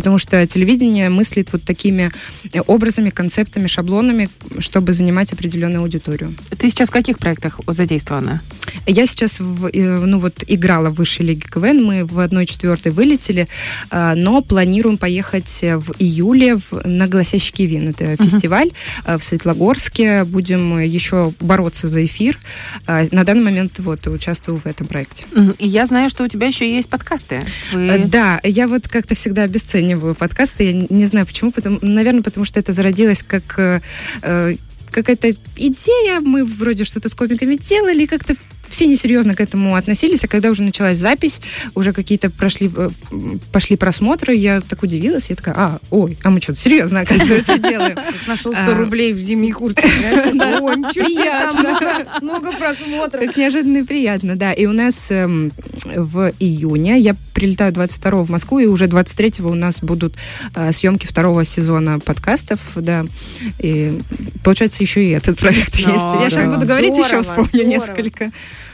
потому 0.00 0.16
что 0.16 0.46
телевидение 0.46 1.10
мыслит 1.10 1.52
вот 1.52 1.62
такими 1.62 2.10
э, 2.54 2.60
образами, 2.66 3.10
концептами, 3.10 3.66
шаблонами, 3.66 4.30
чтобы 4.58 4.94
занимать 4.94 5.30
определенную 5.34 5.82
аудиторию. 5.82 6.34
Ты 6.56 6.70
сейчас 6.70 6.88
в 6.88 6.92
каких 6.92 7.18
проектах 7.18 7.60
задействована? 7.66 8.40
Я 8.86 9.04
сейчас, 9.04 9.40
в, 9.40 9.66
э, 9.66 9.98
ну 10.06 10.18
вот, 10.18 10.42
играла 10.46 10.88
в 10.88 10.94
высшей 10.94 11.26
лиге 11.26 11.42
КВН, 11.46 11.84
мы 11.84 12.06
в 12.06 12.18
1-4 12.18 12.90
вылетели, 12.90 13.46
а, 13.90 14.14
но 14.14 14.40
планируем 14.40 14.96
поехать 14.96 15.58
э, 15.62 15.76
в 15.76 15.92
июле 15.98 16.56
в, 16.56 16.86
на 16.86 17.06
«Гласящий 17.06 17.52
Кивин». 17.52 17.90
Это 17.90 18.16
фестиваль 18.16 18.70
а, 19.04 19.18
в 19.18 19.22
Светлогорске. 19.22 20.24
Будем 20.24 20.78
э, 20.78 20.86
еще 20.86 21.34
бороться 21.40 21.88
за 21.88 22.06
эфир. 22.06 22.38
На 22.86 23.24
данный 23.24 23.42
момент 23.44 23.78
вот 23.80 24.06
участвую 24.06 24.58
в 24.58 24.64
этом 24.66 24.86
проекте. 24.86 25.26
Мгм. 25.32 25.54
И 25.58 25.68
я 25.68 25.84
знаю, 25.84 26.08
что 26.08 26.24
у 26.24 26.28
тебя 26.28 26.46
еще 26.46 26.74
есть 26.74 26.88
подкасты. 26.88 27.42
Вы- 27.72 27.90
Э, 27.90 27.98
Да, 28.06 28.40
я 28.44 28.66
вот 28.68 28.88
как-то 28.88 29.14
всегда 29.14 29.42
обесцениваю 29.42 29.89
подкасты. 29.96 30.64
Я 30.64 30.72
не- 30.72 30.86
не 30.90 31.06
знаю 31.06 31.26
почему. 31.26 31.52
Потому, 31.52 31.78
наверное, 31.82 32.22
потому 32.22 32.44
что 32.46 32.58
это 32.60 32.72
зародилось 32.72 33.22
как 33.22 33.58
э, 33.58 33.80
э, 34.22 34.54
какая-то 34.90 35.30
идея. 35.56 36.20
Мы 36.20 36.44
вроде 36.44 36.84
что-то 36.84 37.08
с 37.08 37.14
комиками 37.14 37.56
делали, 37.56 38.06
как-то 38.06 38.34
все 38.70 38.86
несерьезно 38.86 39.34
к 39.34 39.40
этому 39.40 39.74
относились, 39.76 40.24
а 40.24 40.28
когда 40.28 40.50
уже 40.50 40.62
началась 40.62 40.98
запись, 40.98 41.40
уже 41.74 41.92
какие-то 41.92 42.30
прошли, 42.30 42.70
э, 42.74 42.90
пошли 43.52 43.76
просмотры, 43.76 44.34
я 44.34 44.60
так 44.60 44.82
удивилась, 44.82 45.30
я 45.30 45.36
такая, 45.36 45.54
а, 45.56 45.78
ой, 45.90 46.16
а 46.22 46.30
мы 46.30 46.40
что-то 46.40 46.58
серьезно, 46.58 47.00
оказывается, 47.00 47.58
делаем. 47.70 47.98
Нашел 48.26 48.52
А. 48.56 48.64
100 48.64 48.74
рублей 48.74 49.12
в 49.12 49.18
зимней 49.18 49.52
куртке. 49.52 49.88
много- 52.22 52.52
просмотров. 52.52 53.26
Как 53.26 53.36
неожиданно 53.36 53.78
и 53.78 53.82
приятно, 53.82 54.36
да. 54.36 54.52
И 54.52 54.66
у 54.66 54.72
нас 54.72 55.06
эм, 55.10 55.52
в 55.84 56.32
июне, 56.38 56.98
я 56.98 57.16
прилетаю 57.34 57.72
22 57.72 58.22
в 58.22 58.30
Москву, 58.30 58.58
и 58.58 58.66
уже 58.66 58.86
23 58.86 59.44
у 59.44 59.54
нас 59.54 59.80
будут 59.80 60.14
э, 60.54 60.72
съемки 60.72 61.06
второго 61.06 61.44
сезона 61.44 61.98
подкастов, 62.00 62.60
да. 62.76 63.06
И 63.60 63.98
получается, 64.44 64.82
еще 64.82 65.04
и 65.04 65.10
этот 65.10 65.38
проект 65.38 65.74
есть. 65.76 65.88
Я 65.88 66.28
сейчас 66.30 66.46
буду 66.46 66.66
говорить, 66.66 66.96
еще 66.96 67.22
вспомню 67.22 67.64
несколько. 67.66 68.30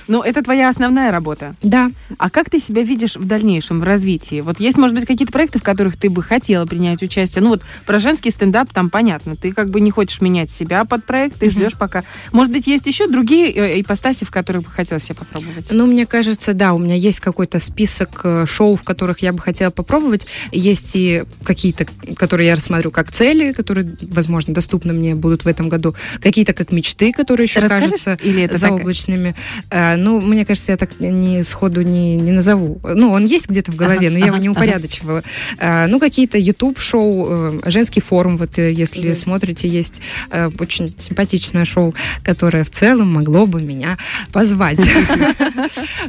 Ну, 0.08 0.22
это 0.22 0.42
твоя 0.42 0.68
основная 0.68 1.10
работа. 1.10 1.54
Да. 1.62 1.90
А 2.18 2.30
как 2.30 2.50
ты 2.50 2.58
себя 2.58 2.82
видишь 2.82 3.16
в 3.16 3.24
дальнейшем, 3.24 3.80
в 3.80 3.82
развитии? 3.82 4.40
Вот 4.40 4.60
есть, 4.60 4.78
может 4.78 4.94
быть, 4.94 5.06
какие-то 5.06 5.32
проекты, 5.32 5.58
в 5.58 5.62
которых 5.62 5.96
ты 5.96 6.10
бы 6.10 6.22
хотела 6.22 6.66
принять 6.66 7.02
участие? 7.02 7.42
Ну 7.42 7.50
вот 7.50 7.62
про 7.84 7.98
женский 7.98 8.30
стендап 8.30 8.72
там 8.72 8.90
понятно. 8.90 9.36
Ты 9.36 9.52
как 9.52 9.70
бы 9.70 9.80
не 9.80 9.90
хочешь 9.90 10.20
менять 10.20 10.50
себя 10.50 10.84
под 10.84 11.04
проект, 11.04 11.38
ты 11.38 11.50
ждешь 11.50 11.76
пока. 11.76 12.04
Может 12.32 12.52
быть, 12.52 12.66
есть 12.66 12.86
еще 12.86 13.06
другие 13.08 13.50
э, 13.50 13.80
ипостаси, 13.80 14.24
в 14.24 14.30
которых 14.30 14.62
бы 14.62 14.70
хотела 14.70 15.00
себя 15.00 15.16
попробовать? 15.16 15.68
Ну, 15.70 15.86
мне 15.86 16.06
кажется, 16.06 16.54
да, 16.54 16.72
у 16.72 16.78
меня 16.78 16.94
есть 16.94 17.20
какой-то 17.20 17.58
список 17.58 18.20
э, 18.24 18.46
шоу, 18.46 18.76
в 18.76 18.82
которых 18.82 19.20
я 19.20 19.32
бы 19.32 19.40
хотела 19.40 19.70
попробовать. 19.70 20.26
Есть 20.52 20.92
и 20.94 21.24
какие-то, 21.42 21.86
которые 22.16 22.48
я 22.48 22.54
рассмотрю 22.54 22.90
как 22.90 23.12
цели, 23.12 23.52
которые, 23.52 23.96
возможно, 24.02 24.54
доступны 24.54 24.92
мне 24.92 25.14
будут 25.14 25.44
в 25.44 25.48
этом 25.48 25.68
году. 25.68 25.94
Какие-то 26.20 26.52
как 26.52 26.72
мечты, 26.72 27.12
которые 27.12 27.44
еще 27.44 27.60
Расскажешь? 27.60 27.90
кажутся 27.90 28.18
Или 28.22 28.42
это 28.42 28.58
заоблачными. 28.58 29.34
А, 29.70 29.95
ну, 29.96 30.20
мне 30.20 30.44
кажется, 30.44 30.72
я 30.72 30.78
так 30.78 31.00
не 31.00 31.42
сходу 31.42 31.82
не, 31.82 32.16
не 32.16 32.32
назову. 32.32 32.80
Ну, 32.82 33.12
он 33.12 33.26
есть 33.26 33.48
где-то 33.48 33.72
в 33.72 33.76
голове, 33.76 34.10
но 34.10 34.18
я 34.18 34.26
его 34.26 34.36
не 34.36 34.48
упорядочивала. 34.48 35.22
А, 35.58 35.86
ну, 35.86 35.98
какие-то 35.98 36.38
YouTube-шоу, 36.38 37.60
э, 37.64 37.70
женский 37.70 38.00
форум, 38.00 38.36
вот 38.36 38.58
э, 38.58 38.72
если 38.72 39.12
смотрите, 39.12 39.68
есть 39.68 40.00
э, 40.30 40.50
очень 40.58 40.94
симпатичное 40.98 41.64
шоу, 41.64 41.94
которое 42.22 42.64
в 42.64 42.70
целом 42.70 43.12
могло 43.12 43.46
бы 43.46 43.62
меня 43.62 43.96
позвать. 44.32 44.80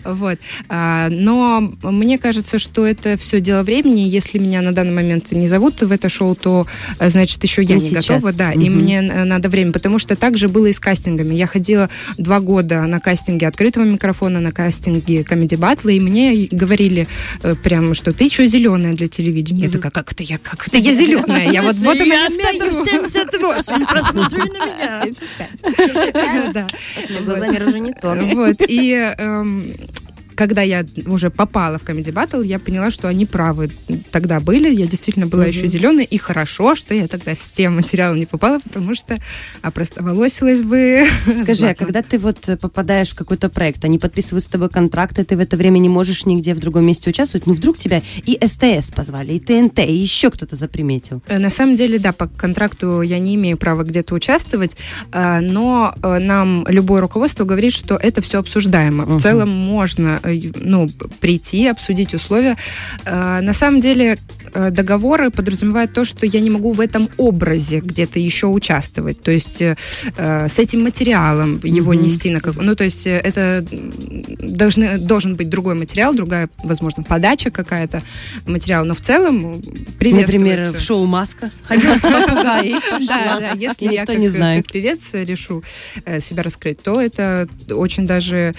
Вот. 0.04 0.40
А, 0.70 1.10
Но 1.10 1.74
мне 1.82 2.18
кажется, 2.18 2.60
что 2.60 2.86
это 2.86 3.18
все 3.18 3.40
дело 3.40 3.64
времени. 3.64 4.02
Если 4.02 4.38
меня 4.38 4.62
на 4.62 4.72
данный 4.72 4.94
момент 4.94 5.32
не 5.32 5.48
зовут 5.48 5.82
в 5.82 5.92
это 5.92 6.10
шоу, 6.10 6.36
то 6.36 6.68
значит 7.00 7.44
еще 7.44 7.64
я 7.64 7.76
Не 7.76 7.90
готова, 7.90 8.32
да, 8.34 8.52
и 8.52 8.70
мне 8.70 9.02
надо 9.02 9.50
время, 9.50 9.72
потому 9.72 10.00
что 10.00 10.16
так 10.16 10.38
же 10.38 10.48
было 10.48 10.68
и 10.68 10.74
с 10.74 10.80
кастингами. 10.80 11.36
Я 11.36 11.48
ходила 11.48 11.90
два 12.18 12.40
года 12.40 12.82
на 12.84 13.00
кастинге 13.00 13.48
открытого 13.78 13.84
микрофона, 13.86 14.40
на 14.40 14.52
кастинге 14.52 15.22
Comedy 15.22 15.58
Battle, 15.58 15.94
и 15.94 16.00
мне 16.00 16.48
говорили 16.52 17.08
э, 17.44 17.56
прям, 17.56 17.94
что 17.94 18.14
ты 18.14 18.30
что 18.30 18.46
зеленая 18.48 18.94
для 18.94 19.08
телевидения. 19.08 19.66
Я 19.66 19.72
такая, 19.72 19.92
как 19.92 20.12
это 20.12 20.24
я, 20.24 20.38
как 20.38 20.68
это 20.68 20.78
я 20.78 20.94
зеленая? 20.94 21.52
Я 21.52 21.62
вот 21.62 21.76
вот 21.76 22.02
она 22.02 22.30
стою. 22.30 22.72
78, 22.72 23.86
посмотри 23.86 24.40
на 24.40 24.66
меня. 24.66 25.02
75. 25.64 26.54
Да. 26.54 26.68
Глазами 27.26 27.64
уже 27.68 27.80
не 27.80 27.94
то. 27.94 28.16
Вот, 28.34 28.58
и 28.68 29.14
эм, 29.18 29.74
когда 30.38 30.62
я 30.62 30.86
уже 31.08 31.30
попала 31.30 31.78
в 31.80 31.84
Comedy 31.84 32.14
Battle, 32.14 32.46
я 32.46 32.60
поняла, 32.60 32.92
что 32.92 33.08
они 33.10 33.26
правы 33.26 33.70
тогда 34.12 34.40
были. 34.40 34.74
Я 34.74 34.86
действительно 34.86 35.26
была 35.28 35.44
Мгм. 35.44 35.52
еще 35.52 35.68
зеленой, 35.68 36.06
и 36.06 36.18
хорошо, 36.18 36.76
что 36.76 36.94
я 36.94 37.08
тогда 37.08 37.34
с 37.36 37.50
тем 37.50 37.76
материалом 37.76 38.18
не 38.18 38.26
попала, 38.28 38.60
потому 38.60 38.96
что 38.96 39.18
опростоволосилась 39.62 40.62
бы. 40.62 41.06
Скажи, 41.44 41.68
а 41.68 41.76
когда 41.76 42.02
ты 42.02 42.18
вот 42.18 42.50
попадаешь 42.62 43.10
в 43.10 43.16
какой-то 43.16 43.50
проект, 43.50 43.84
они 43.86 44.00
подписывают 44.00 44.46
с 44.46 44.48
тобой 44.48 44.70
контракты, 44.70 45.24
ты 45.24 45.36
в 45.36 45.40
это 45.40 45.58
время 45.58 45.80
не 45.80 45.90
можешь 45.90 46.26
нигде 46.26 46.54
в 46.54 46.60
другом 46.60 46.86
месте 46.86 47.10
участвовать, 47.10 47.48
ну 47.48 47.54
вдруг 47.54 47.78
тебя 47.78 48.02
и 48.26 48.40
СТС 48.46 48.92
позвали, 48.92 49.34
и 49.34 49.40
ТНТ, 49.40 49.80
и 49.80 49.94
еще 49.96 50.30
кто-то 50.32 50.56
заприметил. 50.56 51.22
Э, 51.28 51.40
На 51.40 51.50
самом 51.50 51.76
деле, 51.76 52.00
да, 52.00 52.12
по 52.14 52.28
контракту 52.28 53.02
я 53.02 53.20
не 53.20 53.36
имею 53.36 53.58
права 53.58 53.84
где-то 53.84 54.16
участвовать, 54.16 54.78
э, 55.12 55.40
но 55.42 55.94
э, 56.02 56.20
нам 56.20 56.66
любое 56.70 57.02
руководство 57.02 57.44
говорит, 57.46 57.74
что 57.74 57.96
это 57.96 58.22
все 58.22 58.40
обсуждаемо. 58.40 59.06
Мгм. 59.06 59.18
В 59.18 59.22
целом 59.22 59.50
можно 59.50 60.20
ну, 60.56 60.88
прийти, 61.20 61.68
обсудить 61.68 62.14
условия. 62.14 62.56
Э, 63.06 63.42
На 63.42 63.54
самом 63.54 63.82
деле 63.82 64.18
э, 64.54 64.70
договоры 64.72 65.30
подразумевают 65.32 65.94
то, 65.94 66.06
что 66.06 66.26
я 66.26 66.40
не 66.40 66.50
могу 66.50 66.72
в 66.74 66.80
этом 66.82 67.10
образе 67.18 67.80
где-то 67.80 68.20
еще 68.20 68.48
участвовать. 68.48 69.22
То 69.22 69.32
есть 69.32 69.62
э, 69.62 69.76
э, 70.18 70.48
с 70.48 70.60
этим 70.60 70.84
материалом 70.84 71.60
его 71.64 71.94
Мгм. 71.94 72.04
нести 72.04 72.30
на 72.30 72.40
как... 72.40 72.56
Ну, 72.56 72.76
то 72.76 72.84
есть 72.84 73.08
э, 73.08 73.18
это 73.24 73.66
должны, 74.40 74.98
должен 74.98 75.36
быть 75.36 75.50
другой 75.50 75.76
материал, 75.76 76.14
другая, 76.14 76.50
возможно, 76.64 77.04
подача 77.04 77.50
какая-то 77.52 78.02
материала. 78.46 78.86
Но 78.86 78.94
в 78.94 79.02
целом 79.02 79.62
приветствуется. 80.00 80.38
Например, 80.38 80.74
в 80.74 80.80
шоу 80.82 81.06
«Маска» 81.06 81.52
ходила 81.64 81.96
с 81.98 82.02
попугаей, 82.02 82.74
Да, 83.08 83.18
пошла. 83.18 83.40
да, 83.40 83.52
если 83.52 83.94
я 83.94 84.06
как, 84.06 84.18
не 84.18 84.30
знает. 84.30 84.64
как 84.66 84.74
певец 84.74 85.14
решу 85.14 85.64
э, 86.06 86.20
себя 86.20 86.44
раскрыть, 86.44 86.82
то 86.82 87.00
это 87.02 87.48
очень 87.70 88.06
даже 88.08 88.54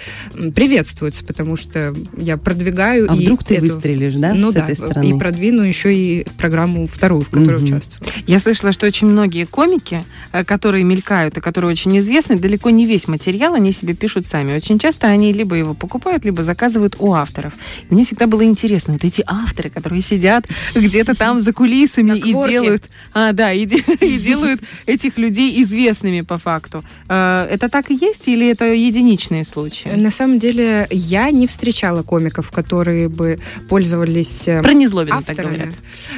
приветствуется, 0.55 1.25
потому 1.25 1.57
что 1.59 1.95
я 2.17 2.37
продвигаю 2.37 3.11
А 3.11 3.15
и 3.15 3.23
вдруг 3.25 3.45
ты 3.45 3.57
эту- 3.57 3.67
выстрелишь, 3.67 4.15
да, 4.15 4.33
ну 4.35 4.51
с 4.51 4.55
да, 4.55 4.63
этой 4.63 4.73
и 4.73 4.75
стороны? 4.77 5.19
продвину 5.19 5.63
еще 5.63 5.95
и 5.95 6.27
программу 6.39 6.87
вторую, 6.87 7.23
в 7.23 7.31
которой 7.31 7.57
Мгм. 7.57 7.65
участвую. 7.65 8.09
Я 8.27 8.39
слышала, 8.41 8.73
что 8.73 8.87
очень 8.87 9.07
многие 9.09 9.45
комики, 9.45 10.05
э, 10.33 10.45
которые 10.45 10.85
мелькают 10.85 11.37
и 11.37 11.41
которые 11.41 11.71
очень 11.73 11.99
известны, 11.99 12.39
далеко 12.39 12.71
не 12.71 12.87
весь 12.87 13.09
материал 13.09 13.55
они 13.55 13.73
себе 13.73 13.95
пишут 13.95 14.27
сами. 14.27 14.55
Очень 14.55 14.79
часто 14.79 15.09
они 15.09 15.33
либо 15.33 15.57
его 15.57 15.75
покупают, 15.75 16.25
либо 16.25 16.43
заказывают 16.43 16.97
у 16.99 17.13
авторов. 17.15 17.53
И 17.91 17.95
мне 17.95 18.05
всегда 18.05 18.27
было 18.27 18.45
интересно, 18.45 18.93
вот 18.95 19.05
эти 19.05 19.23
авторы, 19.27 19.71
которые 19.71 20.01
сидят 20.03 20.47
где-то 20.75 21.15
там 21.15 21.41
за 21.41 21.53
кулисами 21.53 22.17
и 22.19 22.33
делают, 22.33 22.85
а, 23.15 23.33
да, 23.33 23.53
и, 23.53 23.67
и 24.01 24.19
делают 24.19 24.61
этих 24.87 25.19
людей 25.19 25.61
известными 25.63 26.21
по 26.21 26.39
факту. 26.39 26.85
Э, 27.09 27.47
Это 27.51 27.69
так 27.69 27.91
и 27.91 27.95
есть 27.95 28.29
или 28.29 28.49
это 28.49 28.67
единичные 28.73 29.45
случаи? 29.45 29.89
На 29.97 30.11
самом 30.11 30.39
деле 30.39 30.87
я 30.91 31.31
не 31.31 31.47
встречала 31.49 32.03
комиков, 32.03 32.51
которые 32.51 33.09
бы 33.09 33.41
пользовались 33.69 34.47
э, 34.47 34.63
Про 34.63 34.73
незлобина 34.73 35.23
так 35.23 35.37
говорят. 35.37 35.75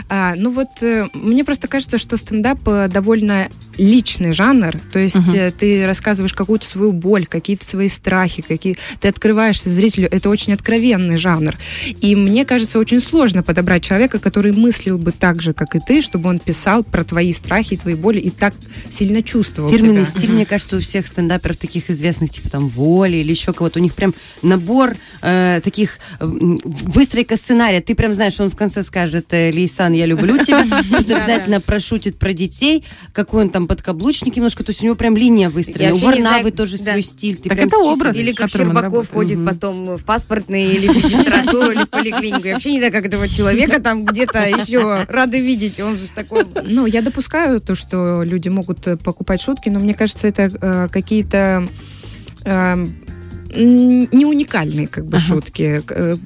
А, 0.08 0.34
ну 0.36 0.50
вот 0.50 0.82
э, 0.82 1.06
мне 1.14 1.44
просто 1.44 1.68
кажется, 1.68 1.98
что 1.98 2.16
стендап 2.16 2.60
э, 2.66 2.88
довольно 2.88 3.48
личный 3.76 4.32
жанр. 4.32 4.78
То 4.92 4.98
есть 4.98 5.34
э, 5.34 5.52
ты 5.56 5.86
рассказываешь 5.86 6.34
какую-то 6.34 6.66
свою 6.66 6.92
боль, 6.92 7.26
какие-то 7.26 7.64
свои 7.64 7.88
страхи, 7.88 8.42
какие 8.42 8.76
ты 9.00 9.08
открываешься 9.08 9.70
зрителю. 9.70 10.08
Это 10.10 10.28
очень 10.28 10.52
откровенный 10.52 11.16
жанр. 11.16 11.56
И 12.00 12.14
мне 12.14 12.44
кажется, 12.44 12.78
очень 12.78 13.00
сложно 13.00 13.42
подобрать 13.42 13.82
человека, 13.82 14.18
который 14.18 14.52
мыслил 14.52 14.98
бы 14.98 15.12
так 15.12 15.40
же, 15.40 15.54
как 15.54 15.74
и 15.74 15.80
ты, 15.80 16.02
чтобы 16.02 16.28
он 16.28 16.38
писал 16.38 16.84
про 16.84 17.04
твои 17.04 17.32
страхи, 17.32 17.76
твои 17.76 17.94
боли 17.94 18.18
и 18.18 18.30
так 18.30 18.54
сильно 18.90 19.22
чувствовал 19.22 19.70
Фирменный 19.70 20.04
тебя. 20.04 20.18
стиль, 20.18 20.32
мне 20.32 20.46
кажется, 20.46 20.76
у 20.76 20.80
всех 20.80 21.06
стендаперов 21.06 21.56
таких 21.56 21.90
известных, 21.90 22.30
типа 22.30 22.50
там 22.50 22.68
Воли 22.68 23.16
или 23.16 23.30
еще 23.30 23.52
кого-то, 23.52 23.78
у 23.78 23.82
них 23.82 23.94
прям 23.94 24.14
набор 24.42 24.96
э, 25.22 25.60
таких 25.62 25.98
э, 26.18 26.26
выстройка 26.26 27.36
сценария. 27.36 27.80
Ты 27.80 27.94
прям 27.94 28.14
знаешь, 28.14 28.38
он 28.40 28.50
в 28.50 28.56
конце 28.56 28.82
скажет, 28.82 29.26
э, 29.30 29.50
Лейсан, 29.52 29.92
я 29.92 30.06
люблю 30.06 30.38
тебя. 30.38 30.64
Тут 30.90 31.10
обязательно 31.10 31.60
прошутит 31.60 32.18
про 32.18 32.32
детей, 32.32 32.84
какой 33.12 33.44
он 33.44 33.50
там 33.50 33.66
подкаблучник 33.66 34.36
немножко. 34.36 34.64
То 34.64 34.70
есть 34.70 34.82
у 34.82 34.86
него 34.86 34.96
прям 34.96 35.16
линия 35.16 35.50
выстроена. 35.50 35.94
У 35.94 35.98
Варнавы 35.98 36.50
тоже 36.50 36.76
свой 36.76 37.02
стиль. 37.02 37.36
Так 37.36 37.58
это 37.58 37.78
образ. 37.78 38.16
Или 38.16 38.32
с 38.32 38.36
как 38.36 38.50
Щербаков 38.50 39.10
ходит 39.10 39.44
потом 39.44 39.96
в 39.96 40.04
паспортный 40.04 40.74
или 40.74 40.88
в 40.88 40.96
регистратуру, 40.96 41.70
или 41.72 41.84
в 41.84 41.90
поликлинику. 41.90 42.46
Я 42.46 42.54
вообще 42.54 42.72
не 42.72 42.78
знаю, 42.78 42.92
как 42.92 43.06
этого 43.06 43.28
человека 43.28 43.80
там 43.80 44.04
где-то 44.04 44.40
еще 44.48 45.04
рады 45.08 45.40
видеть. 45.40 45.80
Он 45.80 45.96
же 45.96 46.10
такой... 46.12 46.44
Ну, 46.64 46.86
я 46.86 47.02
допускаю 47.02 47.60
то, 47.60 47.74
что 47.74 48.22
люди 48.22 48.48
могут 48.48 48.86
покупать 49.02 49.40
шутки, 49.40 49.68
но 49.68 49.80
мне 49.80 49.94
кажется, 49.94 50.28
это 50.28 50.50
э, 50.60 50.88
какие-то 50.90 51.66
э, 52.44 52.50
м, 52.50 52.94
не 53.54 54.24
уникальные 54.24 54.88
как 54.88 55.04
бы 55.06 55.16
Ага. 55.16 55.26
шутки, 55.26 55.82
э, 55.88 56.16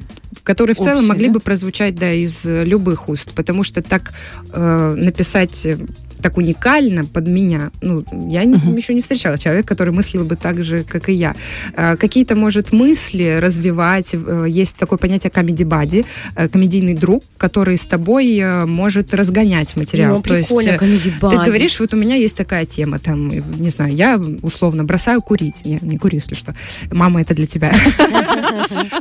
которые 0.43 0.75
в 0.75 0.78
целом 0.78 0.97
Общие, 0.99 1.09
могли 1.09 1.26
да? 1.28 1.35
бы 1.35 1.40
прозвучать 1.40 1.95
да 1.95 2.12
из 2.12 2.45
любых 2.45 3.09
уст, 3.09 3.33
потому 3.33 3.62
что 3.64 3.83
так 3.83 4.12
э, 4.52 4.95
написать 4.97 5.64
э, 5.66 5.78
так 6.25 6.38
уникально 6.38 7.04
под 7.04 7.28
меня, 7.28 7.71
ну, 7.83 8.02
я 8.31 8.45
Мгм. 8.45 8.76
еще 8.76 8.95
не 8.95 9.02
встречала 9.02 9.37
человека, 9.37 9.69
который 9.69 9.93
мыслил 9.93 10.25
бы 10.25 10.37
так 10.37 10.64
же, 10.64 10.83
как 10.83 11.11
и 11.11 11.12
я. 11.12 11.37
Э, 11.76 11.97
Какие-то, 11.99 12.35
может, 12.35 12.73
мысли 12.73 13.37
развивать. 13.38 14.14
Э, 14.14 14.47
Есть 14.49 14.76
такое 14.76 14.99
понятие 14.99 15.31
buddy, 15.31 16.07
э, 16.37 16.49
комедийный 16.49 16.95
друг, 16.95 17.23
который 17.37 17.76
с 17.76 17.87
тобой 17.87 18.38
э, 18.38 18.64
может 18.64 19.12
разгонять 19.12 19.76
материал. 19.76 20.16
Ну, 20.16 20.23
То 20.23 20.35
есть, 20.38 20.49
ты 20.49 21.37
говоришь, 21.47 21.78
вот 21.81 21.93
у 21.93 21.97
меня 21.99 22.16
есть 22.16 22.37
такая 22.37 22.64
тема, 22.64 22.99
там, 22.99 23.28
не 23.61 23.69
знаю, 23.71 23.95
я 23.95 24.19
условно 24.43 24.85
бросаю 24.85 25.21
курить. 25.21 25.66
Не, 25.66 25.78
не 25.83 25.99
курю, 25.99 26.16
если 26.16 26.35
что. 26.35 26.54
Мама, 26.90 27.21
это 27.21 27.35
для 27.35 27.47
тебя. 27.47 27.71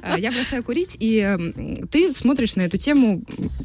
А, 0.01 0.18
Я 0.20 0.32
бросаю 0.32 0.62
курить, 0.63 0.98
и 1.00 1.38
ты 1.89 2.13
смотришь 2.13 2.58
на 2.58 2.63
эту 2.63 2.77
тему 2.77 3.22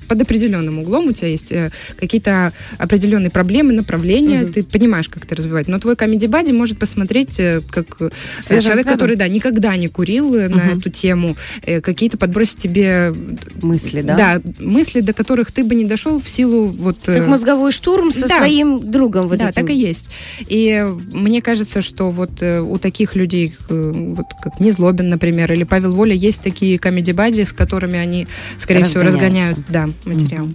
под 0.06 0.22
определенным 0.22 0.78
углом. 0.78 1.08
У 1.08 1.12
тебя 1.12 1.28
есть 1.28 1.52
какие-то 1.98 2.52
определенные 2.78 3.30
проблемы, 3.30 3.47
направления. 3.48 4.42
Мгм. 4.42 4.52
Ты 4.52 4.62
понимаешь, 4.62 5.08
как 5.08 5.24
это 5.24 5.34
развивать. 5.34 5.68
Но 5.68 5.78
твой 5.78 5.96
комеди 5.96 6.26
бади 6.26 6.52
может 6.52 6.78
посмотреть 6.78 7.38
э, 7.40 7.60
как 7.70 8.00
э, 8.00 8.10
Свежим 8.38 8.62
человек, 8.62 8.86
взглядом. 8.86 8.92
который, 8.92 9.16
да, 9.16 9.28
никогда 9.28 9.76
не 9.76 9.88
курил 9.88 10.34
э, 10.34 10.48
на 10.48 10.60
эту 10.60 10.90
тему, 10.90 11.36
какие-то 11.62 12.18
подбросить 12.18 12.58
тебе 12.58 13.12
мысли, 13.62 14.02
да? 14.02 14.16
да, 14.16 14.42
мысли, 14.58 15.00
до 15.00 15.12
которых 15.12 15.52
ты 15.52 15.64
бы 15.64 15.74
не 15.74 15.84
дошел 15.84 16.20
в 16.20 16.28
силу 16.28 16.66
вот... 16.66 16.98
Как 17.04 17.26
мозговой 17.26 17.72
штурм 17.72 18.12
со 18.12 18.28
да. 18.28 18.38
своим 18.38 18.90
другом. 18.90 19.28
Вот 19.28 19.38
да, 19.38 19.50
этим. 19.50 19.62
так 19.62 19.70
и 19.70 19.74
есть. 19.74 20.10
И 20.46 20.84
мне 21.12 21.42
кажется, 21.42 21.82
что 21.82 22.10
вот 22.10 22.42
у 22.42 22.78
таких 22.78 23.14
людей, 23.16 23.54
вот 23.68 24.26
как 24.42 24.60
Незлобин, 24.60 25.08
например, 25.08 25.52
или 25.52 25.64
Павел 25.64 25.94
Воля, 25.94 26.14
есть 26.14 26.42
такие 26.42 26.78
комедий 26.78 27.12
бади, 27.12 27.42
с 27.42 27.52
которыми 27.52 27.98
они, 27.98 28.26
скорее 28.58 28.84
всего, 28.84 29.02
разгоняют 29.02 29.58
да, 29.68 29.88
материал. 30.04 30.48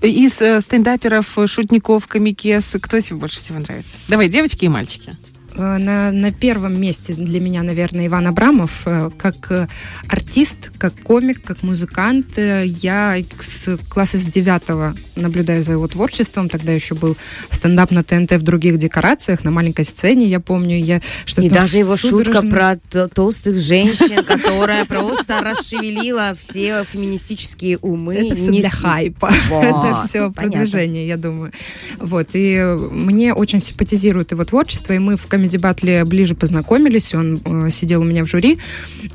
Из 0.00 0.40
э, 0.40 0.60
стендаперов, 0.60 1.38
э, 1.38 1.46
шутников, 1.46 2.06
комикес, 2.06 2.76
кто 2.80 3.00
тебе 3.00 3.16
больше 3.16 3.38
всего 3.38 3.58
нравится? 3.58 3.98
Давай, 4.08 4.28
девочки 4.28 4.64
и 4.64 4.68
мальчики. 4.68 5.16
Э, 5.58 5.76
На, 5.78 6.10
на 6.12 6.32
первом 6.32 6.80
месте 6.80 7.14
для 7.14 7.40
меня, 7.40 7.62
наверное, 7.62 8.06
Иван 8.06 8.26
Абрамов. 8.28 8.82
Э, 8.86 9.10
Как 9.18 9.50
э, 9.50 9.66
артист, 10.08 10.70
как 10.78 10.94
комик, 11.02 11.42
как 11.42 11.62
музыкант. 11.62 12.38
Я 12.38 13.16
с 13.40 13.76
класса 13.88 14.18
с 14.18 14.24
девятого 14.24 14.94
наблюдаю 15.16 15.62
за 15.62 15.72
его 15.72 15.86
творчеством. 15.88 16.48
Тогда 16.48 16.72
еще 16.72 16.94
был 16.94 17.16
стендап 17.50 17.90
на 17.90 18.02
ТНТ 18.04 18.32
в 18.32 18.42
других 18.42 18.78
декорациях, 18.78 19.44
на 19.44 19.50
маленькой 19.50 19.84
сцене, 19.84 20.26
я 20.26 20.40
помню. 20.40 20.78
Я 20.78 21.00
что-то 21.24 21.46
И 21.46 21.50
даже 21.50 21.78
его 21.78 21.96
шутка 21.96 22.40
судорожно- 22.40 22.50
про 22.50 22.76
т- 22.76 23.08
толстых 23.08 23.58
женщин, 23.58 24.24
которая 24.24 24.84
просто 24.84 25.40
расшевелила 25.40 26.34
все 26.36 26.84
феминистические 26.84 27.78
умы. 27.78 28.14
Это 28.14 28.34
все 28.36 28.52
для 28.52 28.70
хайпа. 28.70 29.32
Это 29.50 30.04
все 30.06 30.30
продвижение, 30.30 31.06
я 31.08 31.16
думаю. 31.16 31.52
Вот. 31.98 32.28
И 32.34 32.58
мне 32.92 33.34
очень 33.34 33.60
симпатизирует 33.60 34.30
его 34.30 34.44
творчество, 34.44 34.92
и 34.92 34.98
мы 34.98 35.16
в 35.16 35.26
Comedy 35.48 35.60
Battle 35.60 36.04
ближе 36.04 36.34
познакомились. 36.34 37.14
Он 37.14 37.40
э, 37.44 37.70
сидел 37.70 38.02
у 38.02 38.04
меня 38.04 38.24
в 38.24 38.28
жюри. 38.28 38.58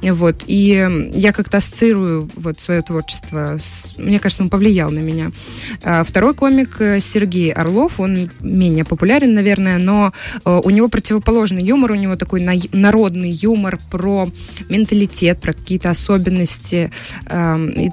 Вот. 0.01 0.43
И 0.47 0.73
э, 0.75 1.11
я 1.13 1.31
как-то 1.31 1.57
ассоциирую 1.57 2.29
вот 2.35 2.59
свое 2.59 2.81
творчество. 2.81 3.57
с- 3.59 3.93
Мне 3.97 4.19
кажется, 4.19 4.43
он 4.43 4.49
повлиял 4.49 4.91
на 4.91 4.99
меня. 4.99 5.31
А 5.83 6.03
Второй 6.03 6.33
комик 6.33 6.77
э, 6.79 6.99
Сергей 6.99 7.51
Орлов. 7.51 7.99
Он 7.99 8.29
менее 8.39 8.85
популярен, 8.85 9.33
наверное, 9.33 9.77
но 9.77 10.11
э, 10.45 10.61
у 10.63 10.69
него 10.69 10.87
противоположный 10.89 11.63
юмор. 11.63 11.91
У 11.91 11.95
него 11.95 12.15
такой 12.15 12.41
на- 12.41 12.53
народный 12.71 13.31
юмор 13.31 13.79
про 13.91 14.27
менталитет, 14.69 15.39
про 15.41 15.53
какие-то 15.53 15.89
особенности. 15.89 16.91
Эм, 17.27 17.69
и 17.69 17.89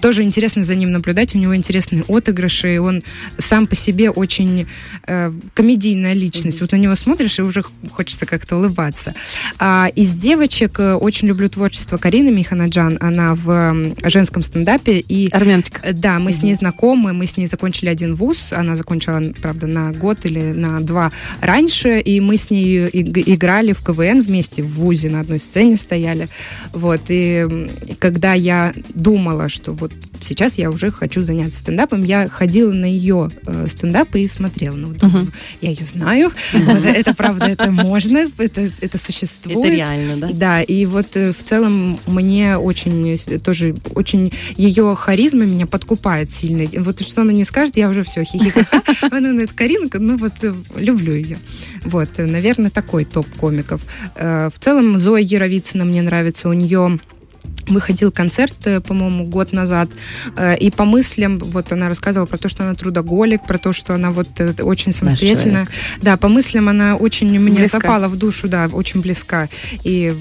тоже 0.00 0.22
интересно 0.22 0.64
за 0.64 0.74
ним 0.74 0.92
наблюдать. 0.92 1.34
У 1.34 1.38
него 1.38 1.56
интересные 1.56 2.04
отыгрыши. 2.08 2.74
и 2.74 2.78
Он 2.78 3.02
сам 3.38 3.66
по 3.66 3.74
себе 3.76 4.10
очень 4.10 4.66
э, 5.06 5.32
комедийная 5.54 6.12
личность. 6.14 6.60
Вот 6.60 6.72
на 6.72 6.76
него 6.76 6.94
смотришь, 6.94 7.38
и 7.38 7.42
уже 7.42 7.62
хочется 7.92 8.26
как-то 8.26 8.56
улыбаться. 8.56 9.14
А 9.58 9.88
из 9.94 10.14
девочек 10.16 10.80
э, 10.80 10.94
очень 10.94 11.28
люблю 11.28 11.48
творчество 11.48 11.96
Карины 11.96 12.30
Миханаджан. 12.30 12.98
Она 13.00 13.34
в 13.34 13.94
женском 14.04 14.42
стендапе. 14.42 14.98
И 14.98 15.28
Армяночка. 15.30 15.80
Э, 15.84 15.92
Да, 15.92 16.18
мы 16.18 16.32
с 16.32 16.42
ней 16.42 16.54
знакомы, 16.54 17.12
мы 17.12 17.26
с 17.26 17.36
ней 17.36 17.46
закончили 17.46 17.88
один 17.88 18.14
вуз, 18.14 18.52
она 18.52 18.76
закончила, 18.76 19.22
правда, 19.42 19.66
на 19.66 19.92
год 19.92 20.24
или 20.24 20.52
на 20.52 20.80
два 20.80 21.12
раньше, 21.40 22.00
и 22.00 22.20
мы 22.20 22.36
с 22.36 22.50
ней 22.50 22.88
иг- 22.88 23.16
играли 23.28 23.72
в 23.72 23.82
КВН 23.84 24.22
вместе 24.22 24.62
в 24.62 24.68
вузе, 24.74 25.08
на 25.10 25.20
одной 25.20 25.38
сцене 25.38 25.76
стояли, 25.76 26.28
вот, 26.72 27.02
и 27.08 27.46
когда 27.98 28.34
я 28.34 28.72
думала, 28.94 29.48
что 29.48 29.72
вот 29.72 29.92
сейчас 30.20 30.58
я 30.58 30.70
уже 30.70 30.90
хочу 30.90 31.22
заняться 31.22 31.58
стендапом, 31.60 32.04
я 32.04 32.28
ходила 32.28 32.72
на 32.72 32.84
ее 32.86 33.30
э, 33.46 33.66
стендапы 33.68 34.20
и 34.20 34.28
смотрела, 34.28 34.74
ну, 34.76 34.88
думаю, 34.88 35.24
Мгм. 35.24 35.32
я 35.60 35.70
ее 35.70 35.84
знаю, 35.84 36.32
это 36.52 37.14
правда, 37.14 37.46
это 37.46 37.67
можно, 37.70 38.28
это, 38.38 38.68
это 38.80 38.98
существует. 38.98 39.58
Это 39.58 39.68
реально, 39.68 40.16
да? 40.16 40.28
Да, 40.32 40.62
и 40.62 40.86
вот 40.86 41.16
э, 41.16 41.32
в 41.32 41.42
целом 41.42 41.98
мне 42.06 42.56
очень 42.56 43.16
тоже 43.40 43.76
очень 43.94 44.32
ее 44.56 44.94
харизма 44.96 45.44
меня 45.44 45.66
подкупает 45.66 46.30
сильно. 46.30 46.64
Вот 46.82 47.00
что 47.00 47.22
она 47.22 47.32
не 47.32 47.44
скажет, 47.44 47.76
я 47.76 47.88
уже 47.88 48.02
все 48.02 48.24
хихикаха. 48.24 48.82
Ну, 49.20 49.32
ну, 49.32 49.40
это 49.40 49.54
Каринка, 49.54 49.98
ну 49.98 50.16
вот 50.16 50.32
э, 50.42 50.54
люблю 50.76 51.12
ее. 51.12 51.38
Вот, 51.84 52.08
э, 52.18 52.26
наверное, 52.26 52.70
такой 52.70 53.04
топ 53.04 53.26
комиков. 53.36 53.80
В 54.14 54.52
целом 54.60 54.98
Зоя 54.98 55.22
Яровицына 55.22 55.84
мне 55.84 56.02
нравится, 56.02 56.48
у 56.48 56.52
нее 56.52 56.98
выходил 57.66 58.10
концерт, 58.10 58.54
э, 58.64 58.80
по-моему, 58.80 59.24
год 59.24 59.52
назад, 59.52 59.88
э, 60.36 60.56
и 60.56 60.70
по 60.70 60.84
мыслям, 60.84 61.38
вот 61.38 61.72
она 61.72 61.88
рассказывала 61.88 62.26
про 62.26 62.38
то, 62.38 62.48
что 62.48 62.64
она 62.64 62.74
трудоголик, 62.74 63.44
про 63.46 63.58
то, 63.58 63.72
что 63.72 63.94
она 63.94 64.10
вот 64.10 64.28
э, 64.40 64.54
очень 64.62 64.92
самостоятельная. 64.92 65.68
Да, 66.02 66.16
по 66.16 66.28
мыслям 66.28 66.68
она 66.68 66.96
очень 66.96 67.28
мне 67.38 67.58
Близка. 67.58 67.78
запала 67.78 68.08
в 68.08 68.16
душу, 68.16 68.48
да, 68.48 68.68
очень 68.72 69.00
близка. 69.00 69.48
И 69.84 70.14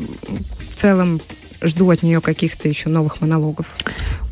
в 0.71 0.75
целом 0.75 1.21
жду 1.61 1.89
от 1.89 2.03
нее 2.03 2.21
каких-то 2.21 2.67
еще 2.67 2.89
новых 2.89 3.21
монологов. 3.21 3.67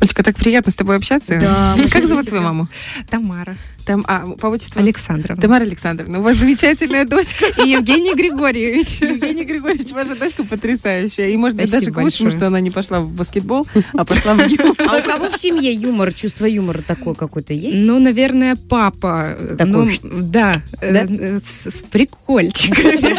Олечка, 0.00 0.22
так 0.22 0.36
приятно 0.36 0.72
с 0.72 0.74
тобой 0.74 0.96
общаться. 0.96 1.38
Да, 1.40 1.76
Как 1.90 2.06
зовут 2.06 2.26
твою 2.26 2.42
маму? 2.42 2.68
Тамара 3.10 3.56
Там, 3.84 4.04
а, 4.06 4.26
по 4.40 4.46
отчеству? 4.48 4.80
Александровна. 4.80 5.40
Тамара 5.40 5.62
Александровна, 5.62 6.18
у 6.18 6.22
вас 6.22 6.36
замечательная 6.36 7.04
дочка. 7.04 7.46
И 7.64 7.70
Евгений 7.70 8.14
Григорьевич. 8.14 9.00
Евгений 9.00 9.44
Григорьевич, 9.44 9.90
ваша 9.92 10.14
дочка 10.16 10.44
потрясающая. 10.44 11.28
И, 11.28 11.36
может 11.36 11.56
быть, 11.58 11.70
даже 11.70 11.90
к 11.90 11.96
лучшему, 11.96 12.30
что 12.30 12.46
она 12.46 12.60
не 12.60 12.70
пошла 12.70 13.00
в 13.00 13.10
баскетбол, 13.10 13.66
а 13.94 14.04
пошла 14.04 14.34
в 14.34 14.46
юмор. 14.48 14.76
А 14.86 14.98
у 14.98 15.02
кого 15.02 15.28
в 15.30 15.36
семье 15.36 15.72
юмор, 15.72 16.12
чувство 16.12 16.46
юмора 16.46 16.82
такое 16.86 17.14
какое-то 17.14 17.52
есть? 17.54 17.76
Ну, 17.76 17.98
наверное, 17.98 18.56
папа. 18.56 19.36
Такой. 19.58 20.00
ну, 20.02 20.20
да, 20.22 20.62
э, 20.80 21.06
Да? 21.06 21.38
с, 21.38 21.70
с 21.70 21.82
прикольчиками. 21.82 23.16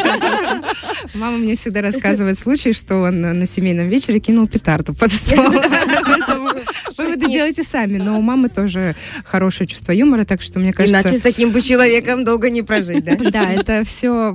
Мама 1.14 1.38
мне 1.38 1.56
всегда 1.56 1.82
рассказывает 1.82 2.38
случай, 2.38 2.72
что 2.72 2.96
он 2.98 3.20
на 3.20 3.46
семейном 3.46 3.88
вечере 3.88 3.97
кинул 4.20 4.46
петарду 4.46 4.94
под 4.94 5.12
стол. 5.12 5.36
Выводы 6.96 7.26
делайте 7.26 7.62
сами. 7.62 7.98
Но 7.98 8.18
у 8.18 8.22
мамы 8.22 8.48
тоже 8.48 8.96
хорошее 9.24 9.66
чувство 9.66 9.92
юмора, 9.92 10.24
так 10.24 10.42
что 10.42 10.58
мне 10.58 10.70
Иначе 10.70 10.88
с 10.88 11.02
кажется... 11.02 11.22
таким 11.22 11.50
бы 11.50 11.60
человеком 11.60 12.24
долго 12.24 12.50
не 12.50 12.62
прожить, 12.62 13.04
да? 13.04 13.16
Да, 13.30 13.52
это 13.52 13.84
все 13.84 14.34